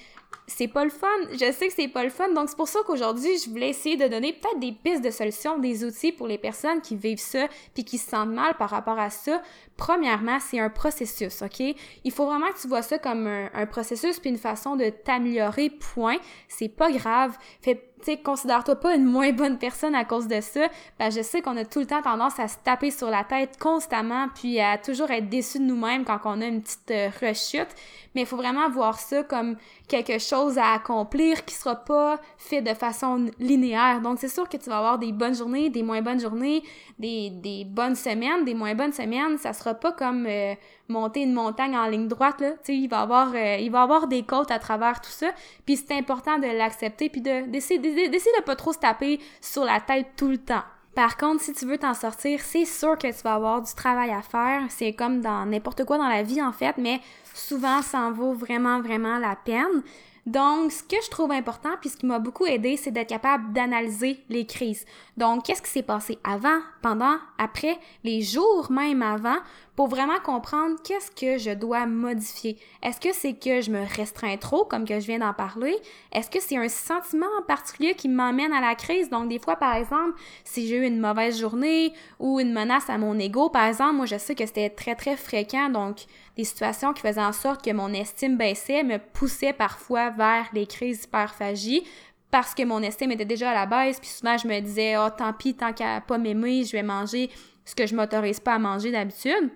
c'est 0.48 0.68
pas 0.68 0.84
le 0.84 0.92
fun. 0.92 1.08
Je 1.32 1.52
sais 1.52 1.68
que 1.68 1.74
c'est 1.74 1.88
pas 1.88 2.04
le 2.04 2.10
fun. 2.10 2.32
Donc, 2.34 2.50
c'est 2.50 2.56
pour 2.56 2.68
ça 2.68 2.80
qu'aujourd'hui, 2.86 3.38
je 3.44 3.50
voulais 3.50 3.70
essayer 3.70 3.98
de 3.98 4.08
donner 4.08 4.34
peut-être 4.34 4.60
des 4.60 4.72
pistes 4.72 5.04
de 5.04 5.10
solutions, 5.10 5.58
des 5.58 5.84
outils 5.84 6.12
pour 6.12 6.28
les 6.28 6.38
personnes 6.38 6.82
qui 6.82 6.96
vivent 6.96 7.20
ça 7.20 7.48
puis 7.74 7.84
qui 7.84 7.98
se 7.98 8.10
sentent 8.10 8.30
mal 8.30 8.56
par 8.58 8.70
rapport 8.70 9.00
à 9.00 9.10
ça. 9.10 9.42
Premièrement, 9.78 10.40
c'est 10.40 10.60
un 10.60 10.70
processus, 10.70 11.42
OK? 11.42 11.60
Il 11.60 12.12
faut 12.12 12.26
vraiment 12.26 12.48
que 12.48 12.62
tu 12.62 12.68
vois 12.68 12.82
ça 12.82 12.98
comme 12.98 13.28
un, 13.28 13.66
processus 13.66 14.20
puis 14.20 14.30
une 14.30 14.38
façon 14.38 14.76
de 14.76 14.90
t'améliorer, 14.90 15.70
point. 15.70 16.18
C'est 16.48 16.70
pas 16.70 16.92
grave. 16.92 17.38
Fais 17.62 17.84
sais, 18.06 18.18
considère-toi 18.18 18.76
pas 18.76 18.96
une 18.96 19.06
moins 19.06 19.32
bonne 19.32 19.58
personne 19.58 19.96
à 19.96 20.06
cause 20.06 20.28
de 20.28 20.40
ça. 20.40 20.68
Ben, 21.00 21.10
je 21.10 21.22
sais 21.22 21.42
qu'on 21.42 21.58
a 21.58 21.66
tout 21.66 21.80
le 21.80 21.88
temps 21.88 22.02
tendance 22.02 22.40
à 22.40 22.48
se 22.48 22.58
taper 22.64 22.92
sur 22.92 23.10
la 23.10 23.24
tête 23.24 23.58
constamment, 23.60 24.28
puis 24.34 24.60
à 24.60 24.78
toujours 24.78 25.10
être 25.12 25.28
déçu 25.28 25.60
de 25.60 25.64
nous-mêmes 25.64 26.06
quand 26.06 26.20
on 26.26 26.42
a 26.42 26.46
une 26.46 26.62
petite 26.62 26.92
euh, 26.92 27.10
rechute. 27.20 27.68
Mais 28.14 28.22
il 28.22 28.28
faut 28.28 28.38
vraiment 28.38 28.70
voir 28.70 29.00
ça 29.00 29.24
comme 29.24 29.58
quelque 29.88 30.20
chose 30.20 30.58
à 30.58 30.74
accomplir 30.74 31.44
qui 31.46 31.54
sera 31.54 31.76
pas 31.76 32.20
fait 32.38 32.62
de 32.62 32.74
façon 32.74 33.26
linéaire. 33.40 34.02
Donc, 34.02 34.20
c'est 34.20 34.30
sûr 34.30 34.48
que 34.48 34.58
tu 34.58 34.70
vas 34.70 34.78
avoir 34.78 35.00
des 35.00 35.12
bonnes 35.12 35.36
journées, 35.36 35.70
des 35.70 35.84
moins 35.84 36.02
bonnes 36.02 36.20
journées, 36.20 36.64
des, 36.98 37.30
des 37.30 37.66
bonnes 37.66 37.96
semaines, 37.96 38.46
des 38.46 38.54
moins 38.54 38.76
bonnes 38.76 38.94
semaines. 38.94 39.38
Ça 39.38 39.52
sera 39.54 39.65
pas 39.74 39.92
comme 39.92 40.26
euh, 40.28 40.54
monter 40.88 41.24
une 41.24 41.34
montagne 41.34 41.76
en 41.76 41.88
ligne 41.88 42.08
droite, 42.08 42.40
là. 42.42 42.52
Tu 42.64 42.74
il 42.74 42.88
va 42.88 43.02
avoir, 43.02 43.34
euh, 43.34 43.74
avoir 43.74 44.08
des 44.08 44.24
côtes 44.24 44.52
à 44.52 44.60
travers 44.60 45.02
tout 45.02 45.12
ça. 45.12 45.28
Puis 45.66 45.78
c'est 45.78 45.94
important 45.94 46.38
de 46.38 46.48
l'accepter 46.48 47.10
puis 47.10 47.22
de, 47.22 47.48
d'essayer, 47.48 47.80
d'essayer 47.80 48.38
de 48.38 48.44
pas 48.44 48.56
trop 48.56 48.74
se 48.74 48.80
taper 48.80 49.20
sur 49.42 49.66
la 49.66 49.80
tête 49.80 50.08
tout 50.16 50.30
le 50.30 50.38
temps. 50.38 50.64
Par 50.96 51.18
contre, 51.18 51.42
si 51.42 51.52
tu 51.52 51.66
veux 51.66 51.78
t'en 51.78 51.94
sortir, 51.94 52.40
c'est 52.40 52.64
sûr 52.64 52.98
que 52.98 53.08
tu 53.08 53.22
vas 53.24 53.34
avoir 53.34 53.62
du 53.62 53.74
travail 53.74 54.12
à 54.12 54.22
faire. 54.22 54.62
C'est 54.70 54.94
comme 54.94 55.20
dans 55.20 55.46
n'importe 55.46 55.84
quoi 55.84 55.98
dans 55.98 56.08
la 56.08 56.24
vie, 56.24 56.42
en 56.42 56.54
fait, 56.54 56.78
mais 56.78 57.02
souvent, 57.34 57.82
ça 57.82 58.00
en 58.00 58.12
vaut 58.14 58.34
vraiment, 58.34 58.80
vraiment 58.80 59.18
la 59.18 59.36
peine. 59.36 59.84
Donc, 60.26 60.72
ce 60.72 60.82
que 60.82 60.96
je 61.04 61.10
trouve 61.12 61.32
important, 61.32 61.70
puis 61.80 61.90
ce 61.90 61.98
qui 61.98 62.06
m'a 62.06 62.18
beaucoup 62.18 62.46
aidé, 62.48 62.78
c'est 62.78 62.92
d'être 62.92 63.10
capable 63.10 63.54
d'analyser 63.54 64.24
les 64.30 64.46
crises. 64.46 64.86
Donc, 65.18 65.46
qu'est-ce 65.46 65.62
qui 65.62 65.70
s'est 65.70 65.82
passé 65.82 66.20
avant, 66.24 66.60
pendant, 66.82 67.16
après, 67.38 67.78
les 68.04 68.22
jours 68.22 68.70
même 68.70 69.02
avant, 69.02 69.38
pour 69.76 69.88
vraiment 69.88 70.20
comprendre 70.20 70.76
qu'est-ce 70.84 71.12
que 71.12 71.38
je 71.38 71.52
dois 71.52 71.86
modifier? 71.86 72.58
Est-ce 72.84 73.00
que 73.00 73.14
c'est 73.14 73.34
que 73.34 73.62
je 73.62 73.72
me 73.72 73.86
restreins 73.96 74.38
trop, 74.38 74.66
comme 74.66 74.86
que 74.86 75.00
je 75.00 75.08
viens 75.08 75.20
d'en 75.20 75.34
parler? 75.34 75.76
Est-ce 76.12 76.30
que 76.30 76.42
c'est 76.42 76.58
un 76.58 76.68
sentiment 76.68 77.28
en 77.40 77.44
particulier 77.44 77.96
qui 77.96 78.10
m'emmène 78.10 78.52
à 78.52 78.60
la 78.60 78.76
crise? 78.76 79.10
Donc, 79.10 79.30
des 79.30 79.40
fois, 79.40 79.56
par 79.56 79.76
exemple, 79.76 80.20
si 80.44 80.68
j'ai 80.68 80.78
eu 80.78 80.86
une 80.86 81.00
mauvaise 81.00 81.40
journée 81.40 81.94
ou 82.20 82.40
une 82.40 82.52
menace 82.52 82.90
à 82.90 82.98
mon 82.98 83.18
ego, 83.18 83.50
par 83.50 83.68
exemple, 83.68 83.96
moi, 83.96 84.06
je 84.06 84.18
sais 84.18 84.36
que 84.36 84.46
c'était 84.46 84.70
très, 84.70 84.96
très 84.96 85.16
fréquent. 85.16 85.70
Donc, 85.70 86.00
des 86.36 86.44
situations 86.44 86.92
qui 86.94 87.02
faisaient 87.02 87.22
en 87.22 87.32
sorte 87.32 87.64
que 87.64 87.72
mon 87.72 87.94
estime 87.94 88.36
baissait 88.36 88.84
me 88.84 88.98
poussaient 88.98 89.54
parfois 89.54 90.10
vers 90.10 90.48
les 90.54 90.68
crises 90.68 91.06
hyperphagie 91.06 91.86
parce 92.32 92.54
que 92.54 92.64
mon 92.64 92.82
estime 92.82 93.12
était 93.12 93.26
déjà 93.26 93.52
à 93.52 93.54
la 93.54 93.66
baisse, 93.66 94.00
puis 94.00 94.10
souvent 94.10 94.38
je 94.38 94.48
me 94.48 94.60
disais, 94.60 94.98
oh 94.98 95.10
tant 95.16 95.34
pis, 95.34 95.56
tant 95.56 95.74
qu'à 95.74 96.02
pas 96.02 96.18
m'aimer, 96.18 96.64
je 96.64 96.74
vais 96.74 96.84
manger 96.84 97.30
ce 97.64 97.76
que 97.76 97.86
je 97.86 97.96
m'autorise 97.96 98.40
pas 98.40 98.56
à 98.56 98.60
manger 98.60 98.92
d'habitude. 98.92 99.52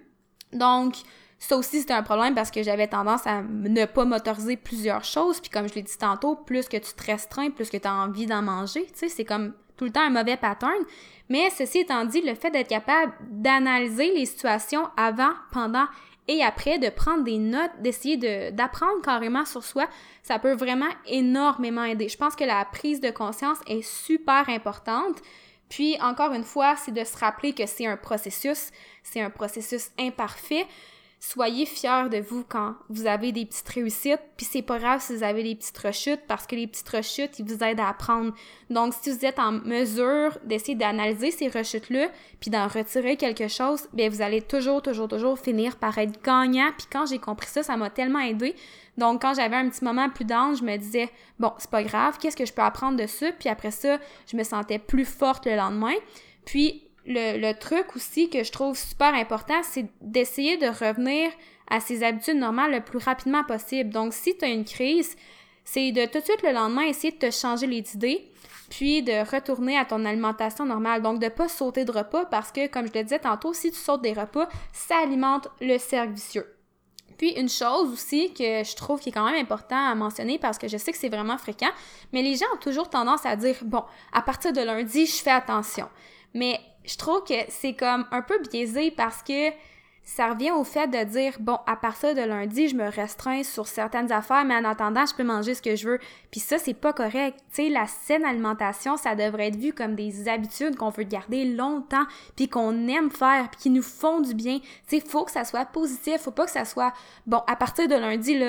Donc, 0.53 0.95
ça 1.37 1.55
aussi, 1.55 1.79
c'était 1.79 1.93
un 1.93 2.03
problème 2.03 2.35
parce 2.35 2.51
que 2.51 2.63
j'avais 2.63 2.87
tendance 2.87 3.25
à 3.25 3.41
ne 3.41 3.85
pas 3.85 4.03
m'autoriser 4.03 4.57
plusieurs 4.57 5.05
choses. 5.05 5.39
Puis 5.39 5.49
comme 5.49 5.69
je 5.69 5.75
l'ai 5.75 5.83
dit 5.83 5.97
tantôt, 5.97 6.35
plus 6.35 6.67
que 6.67 6.77
tu 6.77 6.93
te 6.93 7.03
restreins, 7.05 7.49
plus 7.49 7.69
que 7.69 7.77
tu 7.77 7.87
as 7.87 7.93
envie 7.93 8.25
d'en 8.25 8.41
manger. 8.41 8.85
Tu 8.87 8.91
sais, 8.95 9.09
c'est 9.09 9.25
comme 9.25 9.53
tout 9.77 9.85
le 9.85 9.91
temps 9.91 10.01
un 10.01 10.09
mauvais 10.09 10.35
pattern. 10.35 10.83
Mais 11.29 11.49
ceci 11.51 11.79
étant 11.79 12.03
dit, 12.03 12.21
le 12.21 12.35
fait 12.35 12.51
d'être 12.51 12.67
capable 12.67 13.13
d'analyser 13.29 14.13
les 14.13 14.25
situations 14.25 14.89
avant, 14.97 15.31
pendant 15.53 15.85
et 16.31 16.43
après, 16.43 16.77
de 16.77 16.89
prendre 16.89 17.23
des 17.23 17.39
notes, 17.39 17.71
d'essayer 17.79 18.51
d'apprendre 18.51 19.01
carrément 19.01 19.45
sur 19.45 19.63
soi, 19.63 19.87
ça 20.21 20.37
peut 20.37 20.53
vraiment 20.53 20.85
énormément 21.07 21.83
aider. 21.83 22.07
Je 22.07 22.17
pense 22.17 22.35
que 22.35 22.43
la 22.43 22.63
prise 22.65 23.01
de 23.01 23.09
conscience 23.09 23.57
est 23.65 23.81
super 23.81 24.47
importante. 24.47 25.17
Puis, 25.69 25.99
encore 26.03 26.31
une 26.33 26.43
fois, 26.43 26.75
c'est 26.75 26.91
de 26.91 27.03
se 27.03 27.17
rappeler 27.17 27.53
que 27.53 27.65
c'est 27.65 27.87
un 27.87 27.97
processus, 27.97 28.69
c'est 29.01 29.21
un 29.21 29.31
processus 29.31 29.89
imparfait. 29.97 30.67
Soyez 31.21 31.65
fiers 31.65 32.07
de 32.09 32.19
vous 32.19 32.45
quand 32.47 32.75
vous 32.87 33.05
avez 33.05 33.33
des 33.33 33.45
petites 33.45 33.67
réussites, 33.67 34.21
puis 34.37 34.45
c'est 34.49 34.61
pas 34.61 34.79
grave 34.79 35.01
si 35.01 35.13
vous 35.13 35.23
avez 35.23 35.43
des 35.43 35.53
petites 35.53 35.77
rechutes, 35.77 36.21
parce 36.29 36.47
que 36.47 36.55
les 36.55 36.65
petites 36.65 36.87
rechutes, 36.87 37.39
ils 37.39 37.45
vous 37.45 37.61
aident 37.61 37.81
à 37.81 37.89
apprendre. 37.89 38.33
Donc, 38.69 38.93
si 38.93 39.11
vous 39.11 39.25
êtes 39.25 39.37
en 39.37 39.51
mesure 39.51 40.37
d'essayer 40.45 40.75
d'analyser 40.75 41.31
ces 41.31 41.49
rechutes-là, 41.49 42.07
puis 42.39 42.49
d'en 42.49 42.69
retirer 42.69 43.17
quelque 43.17 43.49
chose, 43.49 43.89
bien, 43.91 44.07
vous 44.07 44.21
allez 44.21 44.41
toujours, 44.41 44.81
toujours, 44.81 45.09
toujours 45.09 45.37
finir 45.37 45.75
par 45.75 45.97
être 45.97 46.23
gagnant. 46.23 46.71
Puis 46.77 46.87
quand 46.89 47.05
j'ai 47.05 47.19
compris 47.19 47.49
ça, 47.49 47.63
ça 47.63 47.75
m'a 47.75 47.89
tellement 47.89 48.19
aidé. 48.19 48.55
Donc, 48.97 49.21
quand 49.21 49.33
j'avais 49.33 49.57
un 49.57 49.67
petit 49.67 49.83
moment 49.83 50.09
plus 50.09 50.25
d'ange, 50.25 50.59
je 50.59 50.63
me 50.63 50.77
disais, 50.77 51.09
bon, 51.37 51.51
c'est 51.57 51.69
pas 51.69 51.83
grave, 51.83 52.17
qu'est-ce 52.17 52.37
que 52.37 52.45
je 52.45 52.53
peux 52.53 52.61
apprendre 52.61 52.97
de 52.97 53.07
ça? 53.07 53.33
Puis 53.37 53.49
après 53.49 53.71
ça, 53.71 53.97
je 54.25 54.37
me 54.37 54.43
sentais 54.43 54.79
plus 54.79 55.05
forte 55.05 55.45
le 55.45 55.57
lendemain. 55.57 55.95
Puis, 56.45 56.88
le, 57.09 57.51
truc 57.53 57.95
aussi 57.95 58.29
que 58.29 58.43
je 58.43 58.51
trouve 58.51 58.77
super 58.77 59.13
important, 59.13 59.61
c'est 59.63 59.87
d'essayer 60.01 60.57
de 60.57 60.67
revenir 60.67 61.31
à 61.69 61.79
ses 61.79 62.03
habitudes 62.03 62.37
normales 62.37 62.71
le 62.71 62.81
plus 62.81 62.99
rapidement 62.99 63.43
possible. 63.43 63.89
Donc, 63.89 64.13
si 64.13 64.37
tu 64.37 64.45
as 64.45 64.49
une 64.49 64.65
crise, 64.65 65.15
c'est 65.63 65.91
de 65.91 66.05
tout 66.05 66.19
de 66.19 66.23
suite 66.23 66.41
le 66.43 66.51
lendemain 66.51 66.83
essayer 66.83 67.11
de 67.11 67.17
te 67.17 67.31
changer 67.31 67.67
les 67.67 67.83
idées, 67.95 68.31
puis 68.69 69.01
de 69.01 69.29
retourner 69.29 69.77
à 69.77 69.85
ton 69.85 70.05
alimentation 70.05 70.65
normale. 70.65 71.01
Donc, 71.01 71.19
de 71.19 71.25
ne 71.25 71.29
pas 71.29 71.47
sauter 71.47 71.85
de 71.85 71.91
repas 71.91 72.25
parce 72.25 72.51
que, 72.51 72.67
comme 72.67 72.87
je 72.87 72.93
le 72.93 73.03
disais 73.03 73.19
tantôt, 73.19 73.53
si 73.53 73.71
tu 73.71 73.77
sautes 73.77 74.01
des 74.01 74.13
repas, 74.13 74.47
ça 74.71 74.97
alimente 75.03 75.47
le 75.61 75.77
cercle 75.77 76.13
vicieux. 76.13 76.55
Puis 77.17 77.31
une 77.31 77.49
chose 77.49 77.91
aussi 77.91 78.33
que 78.33 78.63
je 78.63 78.75
trouve 78.77 79.01
qui 79.01 79.09
est 79.09 79.11
quand 79.11 79.29
même 79.29 79.41
important 79.41 79.75
à 79.75 79.93
mentionner 79.93 80.39
parce 80.39 80.57
que 80.57 80.69
je 80.69 80.77
sais 80.77 80.93
que 80.93 80.97
c'est 80.97 81.09
vraiment 81.09 81.37
fréquent, 81.37 81.69
mais 82.13 82.21
les 82.21 82.35
gens 82.35 82.45
ont 82.53 82.59
toujours 82.59 82.89
tendance 82.89 83.25
à 83.25 83.35
dire 83.35 83.57
bon, 83.63 83.83
à 84.13 84.21
partir 84.21 84.53
de 84.53 84.61
lundi, 84.61 85.05
je 85.05 85.21
fais 85.21 85.31
attention. 85.31 85.89
Mais 86.33 86.61
je 86.89 86.97
trouve 86.97 87.23
que 87.23 87.35
c'est 87.49 87.73
comme 87.73 88.05
un 88.11 88.23
peu 88.23 88.39
biaisé 88.39 88.89
parce 88.89 89.21
que 89.21 89.51
ça 90.01 90.29
revient 90.29 90.49
au 90.49 90.63
fait 90.63 90.87
de 90.87 91.03
dire 91.03 91.33
bon 91.39 91.59
à 91.67 91.75
partir 91.75 92.15
de 92.15 92.21
lundi 92.21 92.67
je 92.67 92.75
me 92.75 92.89
restreins 92.89 93.43
sur 93.43 93.67
certaines 93.67 94.11
affaires 94.11 94.43
mais 94.43 94.55
en 94.55 94.63
attendant 94.63 95.05
je 95.05 95.13
peux 95.13 95.23
manger 95.23 95.53
ce 95.53 95.61
que 95.61 95.75
je 95.75 95.87
veux. 95.87 95.99
Puis 96.31 96.39
ça 96.39 96.57
c'est 96.57 96.73
pas 96.73 96.93
correct. 96.93 97.37
Tu 97.53 97.65
sais 97.65 97.69
la 97.69 97.85
saine 97.85 98.25
alimentation 98.25 98.97
ça 98.97 99.13
devrait 99.13 99.49
être 99.49 99.55
vu 99.55 99.71
comme 99.71 99.93
des 99.93 100.27
habitudes 100.27 100.77
qu'on 100.77 100.89
veut 100.89 101.03
garder 101.03 101.45
longtemps 101.45 102.05
puis 102.35 102.49
qu'on 102.49 102.87
aime 102.87 103.11
faire 103.11 103.51
puis 103.51 103.61
qui 103.61 103.69
nous 103.69 103.83
font 103.83 104.19
du 104.19 104.33
bien. 104.33 104.57
Tu 104.87 104.97
sais 104.97 104.99
faut 104.99 105.25
que 105.25 105.31
ça 105.31 105.45
soit 105.45 105.65
positif 105.65 106.21
faut 106.21 106.31
pas 106.31 106.45
que 106.45 106.51
ça 106.51 106.65
soit 106.65 106.91
bon 107.27 107.43
à 107.45 107.55
partir 107.55 107.87
de 107.87 107.93
lundi 107.93 108.35
là 108.35 108.45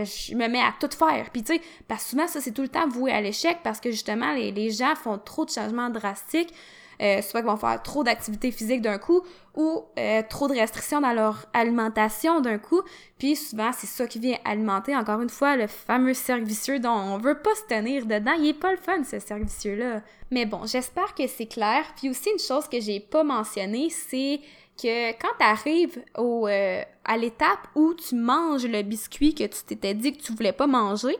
euh, 0.00 0.04
je 0.06 0.34
me 0.34 0.48
mets 0.48 0.62
à 0.62 0.72
tout 0.80 0.96
faire. 0.96 1.28
Puis 1.30 1.42
tu 1.42 1.56
sais 1.56 1.60
parce 1.88 2.04
que 2.04 2.10
souvent 2.10 2.26
ça 2.26 2.40
c'est 2.40 2.52
tout 2.52 2.62
le 2.62 2.68
temps 2.68 2.88
voué 2.88 3.12
à 3.12 3.20
l'échec 3.20 3.58
parce 3.62 3.80
que 3.80 3.90
justement 3.90 4.32
les, 4.32 4.50
les 4.50 4.70
gens 4.70 4.94
font 4.94 5.18
trop 5.18 5.44
de 5.44 5.50
changements 5.50 5.90
drastiques 5.90 6.54
euh, 7.00 7.22
soit 7.22 7.40
qu'ils 7.40 7.50
vont 7.50 7.56
faire 7.56 7.82
trop 7.82 8.04
d'activités 8.04 8.50
physiques 8.50 8.82
d'un 8.82 8.98
coup 8.98 9.22
ou 9.54 9.84
euh, 9.98 10.22
trop 10.28 10.48
de 10.48 10.54
restrictions 10.54 11.00
dans 11.00 11.12
leur 11.12 11.46
alimentation 11.52 12.40
d'un 12.40 12.58
coup. 12.58 12.82
Puis 13.18 13.36
souvent, 13.36 13.70
c'est 13.72 13.86
ça 13.86 14.06
qui 14.06 14.18
vient 14.18 14.38
alimenter, 14.44 14.96
encore 14.96 15.20
une 15.20 15.30
fois, 15.30 15.56
le 15.56 15.66
fameux 15.66 16.14
cercle 16.14 16.44
vicieux 16.44 16.78
dont 16.78 16.90
on 16.90 17.18
veut 17.18 17.38
pas 17.38 17.54
se 17.54 17.74
tenir 17.74 18.06
dedans. 18.06 18.32
Il 18.38 18.48
est 18.48 18.54
pas 18.54 18.72
le 18.72 18.78
fun, 18.78 19.02
ce 19.04 19.18
cercle 19.18 19.44
vicieux-là. 19.44 20.02
Mais 20.30 20.46
bon, 20.46 20.66
j'espère 20.66 21.14
que 21.14 21.26
c'est 21.26 21.46
clair. 21.46 21.84
Puis 21.96 22.08
aussi, 22.08 22.30
une 22.30 22.38
chose 22.38 22.68
que 22.68 22.80
j'ai 22.80 23.00
pas 23.00 23.22
mentionnée, 23.24 23.90
c'est 23.90 24.40
que 24.80 25.12
quand 25.12 25.28
tu 25.38 25.44
arrives 25.44 26.02
au, 26.16 26.48
euh, 26.48 26.82
à 27.04 27.16
l'étape 27.16 27.68
où 27.74 27.94
tu 27.94 28.14
manges 28.14 28.66
le 28.66 28.82
biscuit 28.82 29.34
que 29.34 29.44
tu 29.44 29.62
t'étais 29.66 29.94
dit 29.94 30.12
que 30.12 30.22
tu 30.22 30.32
voulais 30.32 30.52
pas 30.52 30.66
manger, 30.66 31.16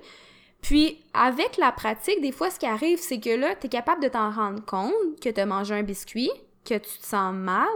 puis, 0.63 1.03
avec 1.13 1.57
la 1.59 1.73
pratique, 1.73 2.21
des 2.23 2.33
fois, 2.33 2.49
ce 2.49 2.59
qui 2.59 2.67
arrive, 2.67 2.99
c'est 2.99 3.19
que 3.19 3.31
là, 3.31 3.55
tu 3.57 3.69
capable 3.69 4.03
de 4.03 4.09
t'en 4.09 4.31
rendre 4.31 4.65
compte 4.65 5.21
que 5.21 5.29
tu 5.29 5.41
as 5.41 5.47
mangé 5.47 5.75
un 5.75 5.83
biscuit, 5.83 6.31
que 6.65 6.75
tu 6.75 6.99
te 6.99 7.05
sens 7.05 7.35
mal, 7.35 7.67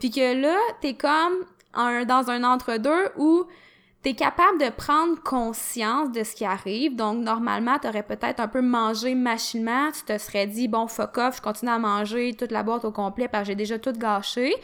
puis 0.00 0.10
que 0.10 0.40
là, 0.40 0.56
tu 0.80 0.94
comme 0.94 1.44
dans 1.74 2.30
un 2.30 2.42
entre-deux 2.42 3.10
où 3.16 3.44
tu 4.02 4.14
capable 4.14 4.58
de 4.58 4.70
prendre 4.70 5.22
conscience 5.22 6.10
de 6.10 6.24
ce 6.24 6.34
qui 6.34 6.44
arrive. 6.44 6.96
Donc, 6.96 7.18
normalement, 7.22 7.78
tu 7.78 7.86
aurais 7.86 8.02
peut-être 8.02 8.40
un 8.40 8.48
peu 8.48 8.60
mangé 8.60 9.14
machinement. 9.14 9.90
Tu 9.92 10.02
te 10.02 10.18
serais 10.18 10.46
dit, 10.46 10.66
bon, 10.66 10.88
fuck 10.88 11.18
off, 11.18 11.36
je 11.36 11.42
continue 11.42 11.70
à 11.70 11.78
manger 11.78 12.34
toute 12.34 12.50
la 12.50 12.62
boîte 12.62 12.84
au 12.84 12.90
complet 12.90 13.28
parce 13.28 13.44
que 13.44 13.48
j'ai 13.48 13.54
déjà 13.54 13.78
tout 13.78 13.92
gâché. 13.92 14.54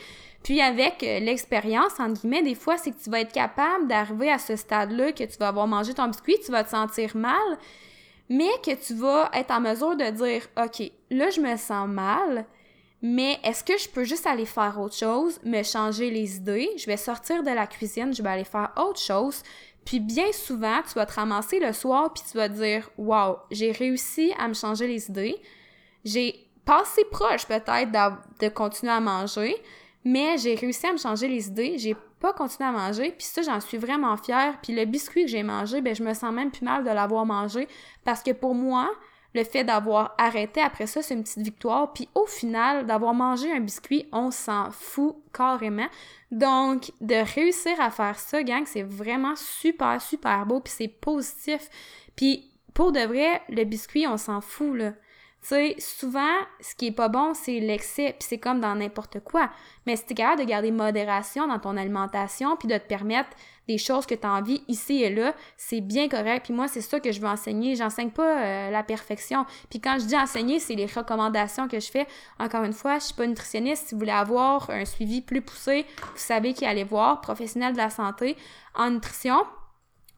Puis 0.42 0.60
avec 0.60 1.02
euh, 1.02 1.18
l'expérience, 1.20 1.98
entre 1.98 2.20
guillemets, 2.20 2.42
des 2.42 2.54
fois, 2.54 2.76
c'est 2.78 2.92
que 2.92 3.02
tu 3.02 3.10
vas 3.10 3.20
être 3.20 3.32
capable 3.32 3.88
d'arriver 3.88 4.30
à 4.30 4.38
ce 4.38 4.56
stade-là, 4.56 5.12
que 5.12 5.24
tu 5.24 5.36
vas 5.38 5.48
avoir 5.48 5.66
mangé 5.66 5.94
ton 5.94 6.06
biscuit, 6.06 6.36
tu 6.44 6.52
vas 6.52 6.64
te 6.64 6.70
sentir 6.70 7.16
mal, 7.16 7.58
mais 8.28 8.50
que 8.64 8.74
tu 8.74 8.94
vas 8.94 9.30
être 9.34 9.50
en 9.50 9.60
mesure 9.60 9.96
de 9.96 10.10
dire, 10.10 10.46
OK, 10.56 10.90
là, 11.10 11.30
je 11.30 11.40
me 11.40 11.56
sens 11.56 11.88
mal, 11.88 12.46
mais 13.00 13.38
est-ce 13.44 13.62
que 13.62 13.78
je 13.78 13.88
peux 13.88 14.04
juste 14.04 14.26
aller 14.26 14.46
faire 14.46 14.78
autre 14.80 14.96
chose, 14.96 15.38
me 15.44 15.62
changer 15.62 16.10
les 16.10 16.36
idées? 16.36 16.70
Je 16.76 16.86
vais 16.86 16.96
sortir 16.96 17.42
de 17.42 17.50
la 17.50 17.66
cuisine, 17.66 18.12
je 18.14 18.22
vais 18.22 18.30
aller 18.30 18.44
faire 18.44 18.72
autre 18.76 18.98
chose. 18.98 19.42
Puis 19.84 20.00
bien 20.00 20.32
souvent, 20.32 20.80
tu 20.82 20.94
vas 20.94 21.06
te 21.06 21.14
ramasser 21.14 21.60
le 21.60 21.72
soir, 21.72 22.12
puis 22.12 22.22
tu 22.30 22.36
vas 22.36 22.48
te 22.48 22.54
dire, 22.54 22.90
wow, 22.98 23.38
j'ai 23.50 23.72
réussi 23.72 24.32
à 24.38 24.48
me 24.48 24.54
changer 24.54 24.86
les 24.86 25.08
idées. 25.08 25.36
J'ai 26.04 26.44
passé 26.64 27.04
proche 27.10 27.46
peut-être 27.46 27.90
de 28.40 28.48
continuer 28.48 28.92
à 28.92 29.00
manger, 29.00 29.56
Mais 30.10 30.38
j'ai 30.38 30.54
réussi 30.54 30.86
à 30.86 30.92
me 30.92 30.96
changer 30.96 31.28
les 31.28 31.48
idées, 31.48 31.76
j'ai 31.76 31.94
pas 32.18 32.32
continué 32.32 32.66
à 32.66 32.72
manger, 32.72 33.10
puis 33.10 33.26
ça, 33.26 33.42
j'en 33.42 33.60
suis 33.60 33.76
vraiment 33.76 34.16
fière. 34.16 34.58
Puis 34.62 34.74
le 34.74 34.86
biscuit 34.86 35.26
que 35.26 35.30
j'ai 35.30 35.42
mangé, 35.42 35.82
ben 35.82 35.94
je 35.94 36.02
me 36.02 36.14
sens 36.14 36.32
même 36.32 36.50
plus 36.50 36.64
mal 36.64 36.82
de 36.82 36.88
l'avoir 36.88 37.26
mangé, 37.26 37.68
parce 38.04 38.22
que 38.22 38.30
pour 38.30 38.54
moi, 38.54 38.88
le 39.34 39.44
fait 39.44 39.64
d'avoir 39.64 40.14
arrêté 40.16 40.62
après 40.62 40.86
ça, 40.86 41.02
c'est 41.02 41.12
une 41.12 41.24
petite 41.24 41.42
victoire. 41.42 41.92
Puis 41.92 42.08
au 42.14 42.24
final, 42.24 42.86
d'avoir 42.86 43.12
mangé 43.12 43.52
un 43.52 43.60
biscuit, 43.60 44.06
on 44.10 44.30
s'en 44.30 44.70
fout 44.70 45.16
carrément. 45.34 45.88
Donc, 46.30 46.90
de 47.02 47.16
réussir 47.34 47.78
à 47.78 47.90
faire 47.90 48.18
ça, 48.18 48.42
gang, 48.42 48.64
c'est 48.64 48.84
vraiment 48.84 49.36
super, 49.36 50.00
super 50.00 50.46
beau, 50.46 50.60
puis 50.60 50.72
c'est 50.74 50.88
positif. 50.88 51.68
Puis 52.16 52.50
pour 52.72 52.92
de 52.92 53.00
vrai, 53.00 53.42
le 53.50 53.64
biscuit, 53.64 54.06
on 54.06 54.16
s'en 54.16 54.40
fout, 54.40 54.74
là. 54.74 54.94
Tu 55.40 55.48
sais, 55.48 55.76
souvent, 55.78 56.34
ce 56.60 56.74
qui 56.74 56.88
est 56.88 56.92
pas 56.92 57.08
bon, 57.08 57.32
c'est 57.32 57.60
l'excès, 57.60 58.16
puis 58.18 58.26
c'est 58.28 58.38
comme 58.38 58.60
dans 58.60 58.74
n'importe 58.74 59.20
quoi. 59.20 59.50
Mais 59.86 59.96
si 59.96 60.04
t'es 60.04 60.14
capable 60.14 60.42
de 60.42 60.46
garder 60.46 60.70
modération 60.70 61.46
dans 61.46 61.58
ton 61.58 61.76
alimentation, 61.76 62.56
puis 62.56 62.68
de 62.68 62.76
te 62.76 62.86
permettre 62.86 63.30
des 63.68 63.78
choses 63.78 64.06
que 64.06 64.14
tu 64.14 64.26
as 64.26 64.32
envie 64.32 64.62
ici 64.66 65.02
et 65.02 65.14
là, 65.14 65.34
c'est 65.56 65.80
bien 65.80 66.08
correct. 66.08 66.44
Puis 66.44 66.54
moi, 66.54 66.66
c'est 66.66 66.80
ça 66.80 66.98
que 66.98 67.12
je 67.12 67.20
veux 67.20 67.28
enseigner. 67.28 67.76
J'enseigne 67.76 68.10
pas 68.10 68.42
euh, 68.42 68.70
la 68.70 68.82
perfection. 68.82 69.44
Puis 69.70 69.80
quand 69.80 69.98
je 70.00 70.06
dis 70.06 70.16
enseigner, 70.16 70.58
c'est 70.58 70.74
les 70.74 70.86
recommandations 70.86 71.68
que 71.68 71.78
je 71.78 71.90
fais. 71.90 72.06
Encore 72.38 72.64
une 72.64 72.72
fois, 72.72 72.98
je 72.98 73.04
suis 73.04 73.14
pas 73.14 73.26
nutritionniste. 73.26 73.88
Si 73.88 73.94
vous 73.94 74.00
voulez 74.00 74.10
avoir 74.10 74.70
un 74.70 74.84
suivi 74.84 75.20
plus 75.20 75.42
poussé, 75.42 75.84
vous 75.98 76.12
savez 76.16 76.54
qui 76.54 76.64
aller 76.64 76.84
voir, 76.84 77.20
professionnel 77.20 77.74
de 77.74 77.78
la 77.78 77.90
santé 77.90 78.36
en 78.74 78.90
nutrition. 78.90 79.36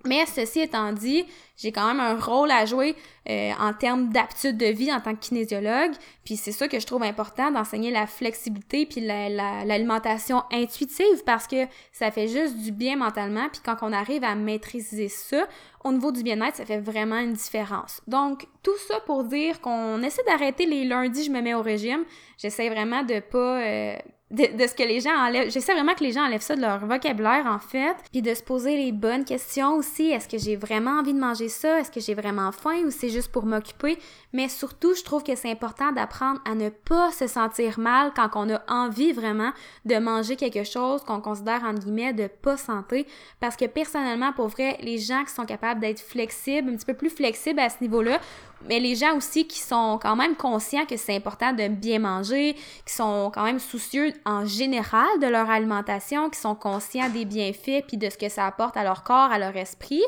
Mais 0.07 0.25
ceci 0.25 0.61
étant 0.61 0.93
dit, 0.93 1.27
j'ai 1.59 1.73
quand 1.73 1.87
même 1.87 2.01
un 2.01 2.19
rôle 2.19 2.51
à 2.51 2.65
jouer 2.65 2.97
euh, 3.29 3.51
en 3.61 3.75
termes 3.75 4.09
d'aptitude 4.09 4.57
de 4.57 4.67
vie 4.67 4.91
en 4.91 5.01
tant 5.01 5.15
que 5.15 5.21
kinésiologue. 5.21 5.93
Puis 6.25 6.37
c'est 6.37 6.53
ça 6.53 6.69
que 6.69 6.81
je 6.81 6.87
trouve 6.87 7.03
important 7.03 7.51
d'enseigner 7.51 7.91
la 7.91 8.07
flexibilité 8.07 8.87
puis 8.87 9.03
l'alimentation 9.03 10.43
intuitive 10.51 11.23
parce 11.27 11.47
que 11.47 11.67
ça 11.93 12.11
fait 12.11 12.29
juste 12.29 12.57
du 12.57 12.73
bien 12.73 12.97
mentalement. 12.97 13.49
Puis 13.51 13.61
quand 13.63 13.77
on 13.83 13.93
arrive 13.93 14.25
à 14.25 14.35
maîtriser 14.35 15.09
ça, 15.09 15.47
au 15.85 15.93
niveau 15.93 16.13
du 16.13 16.23
bien-être, 16.23 16.57
ça 16.57 16.65
fait 16.65 16.81
vraiment 16.81 17.19
une 17.19 17.35
différence. 17.35 18.01
Donc 18.07 18.47
tout 18.63 18.77
ça 18.89 19.01
pour 19.01 19.25
dire 19.25 19.61
qu'on 19.61 20.03
essaie 20.03 20.25
d'arrêter 20.25 20.65
les 20.65 20.85
lundis, 20.85 21.25
je 21.25 21.31
me 21.31 21.43
mets 21.43 21.55
au 21.55 21.63
régime. 21.63 22.05
J'essaie 22.39 22.71
vraiment 22.71 23.03
de 23.03 23.21
pas 23.21 23.61
euh, 23.61 23.97
de, 24.31 24.67
ce 24.67 24.75
que 24.75 24.83
les 24.85 25.01
gens 25.01 25.15
enlèvent. 25.17 25.51
J'essaie 25.51 25.75
vraiment 25.75 25.95
que 25.95 26.05
les 26.05 26.13
gens 26.13 26.25
enlèvent 26.25 26.41
ça 26.41 26.55
de 26.55 26.61
leur 26.61 26.87
vocabulaire, 26.87 27.47
en 27.47 27.59
fait, 27.59 27.97
puis 28.13 28.23
de 28.23 28.33
se 28.33 28.43
poser 28.43 28.77
les 28.77 28.93
bonnes 28.93 29.25
questions 29.25 29.75
aussi. 29.75 30.11
Est-ce 30.11 30.29
que 30.29 30.39
j'ai 30.39 30.57
vraiment 30.57 31.01
envie 31.01 31.15
de 31.15 31.19
manger 31.19 31.49
ça? 31.49 31.81
Est-ce 31.81 31.91
que 31.91 32.01
j'ai 32.01 32.15
vraiment 32.15 32.53
faim? 32.53 32.85
Ou 32.87 32.91
c'est 32.91 33.09
juste 33.09 33.33
pour 33.33 33.45
m'occuper? 33.45 33.99
Mais 34.33 34.49
surtout, 34.49 34.95
je 34.95 35.03
trouve 35.03 35.25
que 35.25 35.35
c'est 35.35 35.51
important 35.51 35.91
d'apprendre 35.91 36.41
à 36.45 36.55
ne 36.55 36.69
pas 36.69 37.11
se 37.11 37.27
sentir 37.27 37.81
mal 37.81 38.13
quand 38.15 38.31
on 38.35 38.55
a 38.55 38.63
envie 38.69 39.13
vraiment 39.13 39.51
de 39.85 39.97
manger 39.97 40.37
quelque 40.37 40.63
chose 40.63 41.03
qu'on 41.03 41.21
considère, 41.21 41.65
entre 41.65 41.81
guillemets, 41.81 42.13
de 42.13 42.29
pas 42.29 42.57
santé. 42.57 43.07
Parce 43.41 43.57
que 43.57 43.65
personnellement, 43.65 44.33
pour 44.33 44.47
vrai, 44.47 44.79
les 44.81 44.99
gens 44.99 45.25
qui 45.25 45.35
sont 45.35 45.47
capables 45.47 45.81
d'être 45.81 46.01
flexibles, 46.01 46.71
un 46.71 46.77
petit 46.77 46.87
peu 46.87 46.95
plus 46.95 47.11
flexibles 47.11 47.59
à 47.59 47.69
ce 47.69 47.79
niveau-là, 47.81 48.21
mais 48.69 48.81
les 48.81 48.95
gens 48.95 49.17
aussi 49.17 49.47
qui 49.47 49.59
sont 49.59 49.99
quand 50.01 50.17
même 50.17 50.37
conscients 50.37 50.85
que 50.87 50.97
c'est 50.97 51.17
important 51.17 51.53
de 51.53 51.69
bien 51.69 51.99
manger, 51.99 52.55
qui 52.87 52.95
sont 52.95 53.31
quand 53.33 53.45
même 53.45 53.59
soucieux 53.59 54.13
en 54.25 54.45
général 54.45 55.09
de 55.21 55.27
leur 55.27 55.49
alimentation, 55.49 56.31
qui 56.31 56.39
sont 56.39 56.55
conscients 56.55 57.09
des 57.09 57.25
bienfaits 57.25 57.87
puis 57.87 57.97
de 57.97 58.11
ce 58.11 58.19
que 58.19 58.29
ça 58.29 58.47
apporte 58.47 58.77
à 58.77 58.85
leur 58.85 59.03
corps, 59.03 59.31
à 59.31 59.39
leur 59.39 59.57
esprit, 59.57 60.03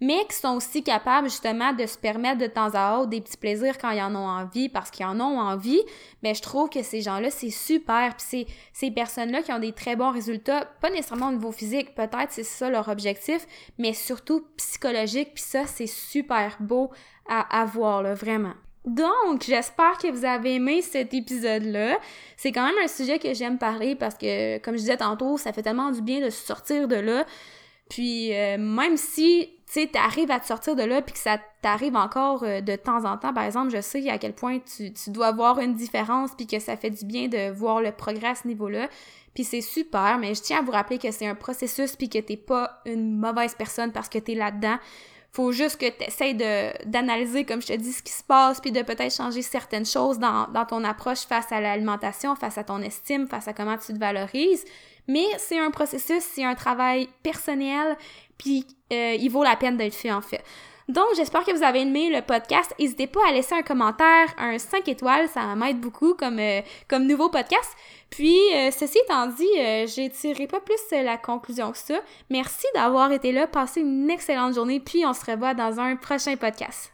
mais 0.00 0.24
qui 0.28 0.36
sont 0.36 0.56
aussi 0.56 0.82
capables 0.82 1.28
justement 1.28 1.72
de 1.72 1.86
se 1.86 1.96
permettre 1.96 2.38
de 2.38 2.46
temps 2.46 2.70
à 2.74 2.98
autre 2.98 3.10
des 3.10 3.20
petits 3.20 3.36
plaisirs 3.36 3.78
quand 3.78 3.90
ils 3.90 4.02
en 4.02 4.14
ont 4.14 4.28
envie 4.28 4.68
parce 4.68 4.90
qu'ils 4.90 5.06
en 5.06 5.20
ont 5.20 5.40
envie, 5.40 5.80
mais 6.22 6.34
je 6.34 6.42
trouve 6.42 6.68
que 6.68 6.82
ces 6.82 7.00
gens-là, 7.00 7.30
c'est 7.30 7.50
super. 7.50 8.16
Puis 8.16 8.26
c'est 8.28 8.46
ces 8.72 8.90
personnes-là 8.90 9.42
qui 9.42 9.52
ont 9.52 9.58
des 9.58 9.72
très 9.72 9.96
bons 9.96 10.10
résultats, 10.10 10.66
pas 10.80 10.90
nécessairement 10.90 11.28
au 11.28 11.32
niveau 11.32 11.52
physique, 11.52 11.94
peut-être 11.94 12.30
c'est 12.30 12.44
ça 12.44 12.68
leur 12.68 12.88
objectif, 12.88 13.46
mais 13.78 13.92
surtout 13.92 14.46
psychologique, 14.56 15.32
puis 15.34 15.44
ça, 15.44 15.66
c'est 15.66 15.86
super 15.86 16.56
beau 16.60 16.90
à 17.28 17.60
avoir, 17.60 18.02
là, 18.02 18.14
vraiment. 18.14 18.54
Donc, 18.86 19.42
j'espère 19.42 19.98
que 19.98 20.06
vous 20.06 20.24
avez 20.24 20.54
aimé 20.54 20.80
cet 20.80 21.12
épisode-là. 21.12 21.98
C'est 22.36 22.52
quand 22.52 22.64
même 22.64 22.84
un 22.84 22.86
sujet 22.86 23.18
que 23.18 23.34
j'aime 23.34 23.58
parler 23.58 23.96
parce 23.96 24.14
que, 24.14 24.58
comme 24.58 24.74
je 24.74 24.80
disais 24.80 24.96
tantôt, 24.96 25.36
ça 25.38 25.52
fait 25.52 25.62
tellement 25.62 25.90
du 25.90 26.02
bien 26.02 26.24
de 26.24 26.30
sortir 26.30 26.86
de 26.86 26.94
là. 26.94 27.24
Puis, 27.88 28.34
euh, 28.34 28.58
même 28.58 28.96
si, 28.96 29.48
tu 29.72 29.88
sais, 29.88 29.90
à 29.96 30.40
te 30.40 30.46
sortir 30.46 30.74
de 30.74 30.82
là 30.82 31.02
puis 31.02 31.12
que 31.12 31.18
ça 31.18 31.38
t'arrive 31.62 31.96
encore 31.96 32.42
euh, 32.42 32.60
de 32.60 32.74
temps 32.74 33.04
en 33.04 33.16
temps, 33.16 33.32
par 33.32 33.44
exemple, 33.44 33.70
je 33.70 33.80
sais 33.80 34.08
à 34.10 34.18
quel 34.18 34.34
point 34.34 34.58
tu, 34.58 34.92
dois 35.10 35.32
voir 35.32 35.60
une 35.60 35.74
différence 35.74 36.32
puis 36.36 36.46
que 36.46 36.58
ça 36.58 36.76
fait 36.76 36.90
du 36.90 37.04
bien 37.04 37.28
de 37.28 37.50
voir 37.52 37.80
le 37.80 37.92
progrès 37.92 38.28
à 38.28 38.34
ce 38.34 38.48
niveau-là. 38.48 38.88
Puis 39.34 39.44
c'est 39.44 39.60
super, 39.60 40.18
mais 40.18 40.34
je 40.34 40.42
tiens 40.42 40.58
à 40.60 40.62
vous 40.62 40.72
rappeler 40.72 40.98
que 40.98 41.10
c'est 41.10 41.26
un 41.26 41.34
processus 41.34 41.94
puis 41.94 42.08
que 42.08 42.18
t'es 42.18 42.36
pas 42.36 42.80
une 42.86 43.18
mauvaise 43.18 43.54
personne 43.54 43.92
parce 43.92 44.08
que 44.08 44.18
t'es 44.18 44.34
là-dedans. 44.34 44.78
Faut 45.30 45.52
juste 45.52 45.78
que 45.78 45.86
tu 45.86 46.04
essaies 46.04 46.32
d'analyser, 46.86 47.44
comme 47.44 47.60
je 47.60 47.66
te 47.66 47.72
dis, 47.74 47.92
ce 47.92 48.02
qui 48.02 48.12
se 48.12 48.24
passe, 48.24 48.58
puis 48.58 48.72
de 48.72 48.80
peut-être 48.80 49.14
changer 49.14 49.42
certaines 49.42 49.84
choses 49.84 50.18
dans, 50.18 50.48
dans 50.48 50.64
ton 50.64 50.82
approche 50.82 51.26
face 51.26 51.52
à 51.52 51.60
l'alimentation, 51.60 52.34
face 52.34 52.56
à 52.56 52.64
ton 52.64 52.80
estime, 52.80 53.26
face 53.26 53.46
à 53.46 53.52
comment 53.52 53.76
tu 53.76 53.92
te 53.92 53.98
valorises. 53.98 54.64
Mais 55.08 55.26
c'est 55.38 55.58
un 55.58 55.70
processus, 55.70 56.22
c'est 56.22 56.44
un 56.44 56.54
travail 56.54 57.08
personnel, 57.22 57.96
puis 58.38 58.66
euh, 58.92 59.16
il 59.18 59.28
vaut 59.28 59.44
la 59.44 59.56
peine 59.56 59.76
d'être 59.76 59.94
fait 59.94 60.12
en 60.12 60.20
fait. 60.20 60.42
Donc, 60.88 61.06
j'espère 61.16 61.44
que 61.44 61.50
vous 61.50 61.64
avez 61.64 61.80
aimé 61.80 62.10
le 62.10 62.22
podcast. 62.22 62.72
N'hésitez 62.78 63.08
pas 63.08 63.20
à 63.28 63.32
laisser 63.32 63.56
un 63.56 63.62
commentaire, 63.62 64.32
un 64.38 64.56
5 64.56 64.86
étoiles, 64.86 65.28
ça 65.28 65.56
m'aide 65.56 65.80
beaucoup 65.80 66.14
comme, 66.14 66.38
euh, 66.38 66.60
comme 66.88 67.06
nouveau 67.06 67.28
podcast. 67.28 67.72
Puis, 68.08 68.38
euh, 68.54 68.70
ceci 68.70 68.98
étant 68.98 69.26
dit, 69.26 69.48
euh, 69.58 69.86
j'ai 69.88 70.08
tiré 70.10 70.46
pas 70.46 70.60
plus 70.60 70.78
la 70.92 71.16
conclusion 71.16 71.72
que 71.72 71.78
ça. 71.78 71.98
Merci 72.30 72.66
d'avoir 72.74 73.10
été 73.10 73.32
là, 73.32 73.48
passez 73.48 73.80
une 73.80 74.08
excellente 74.10 74.54
journée, 74.54 74.78
puis 74.78 75.04
on 75.04 75.12
se 75.12 75.28
revoit 75.28 75.54
dans 75.54 75.80
un 75.80 75.96
prochain 75.96 76.36
podcast. 76.36 76.92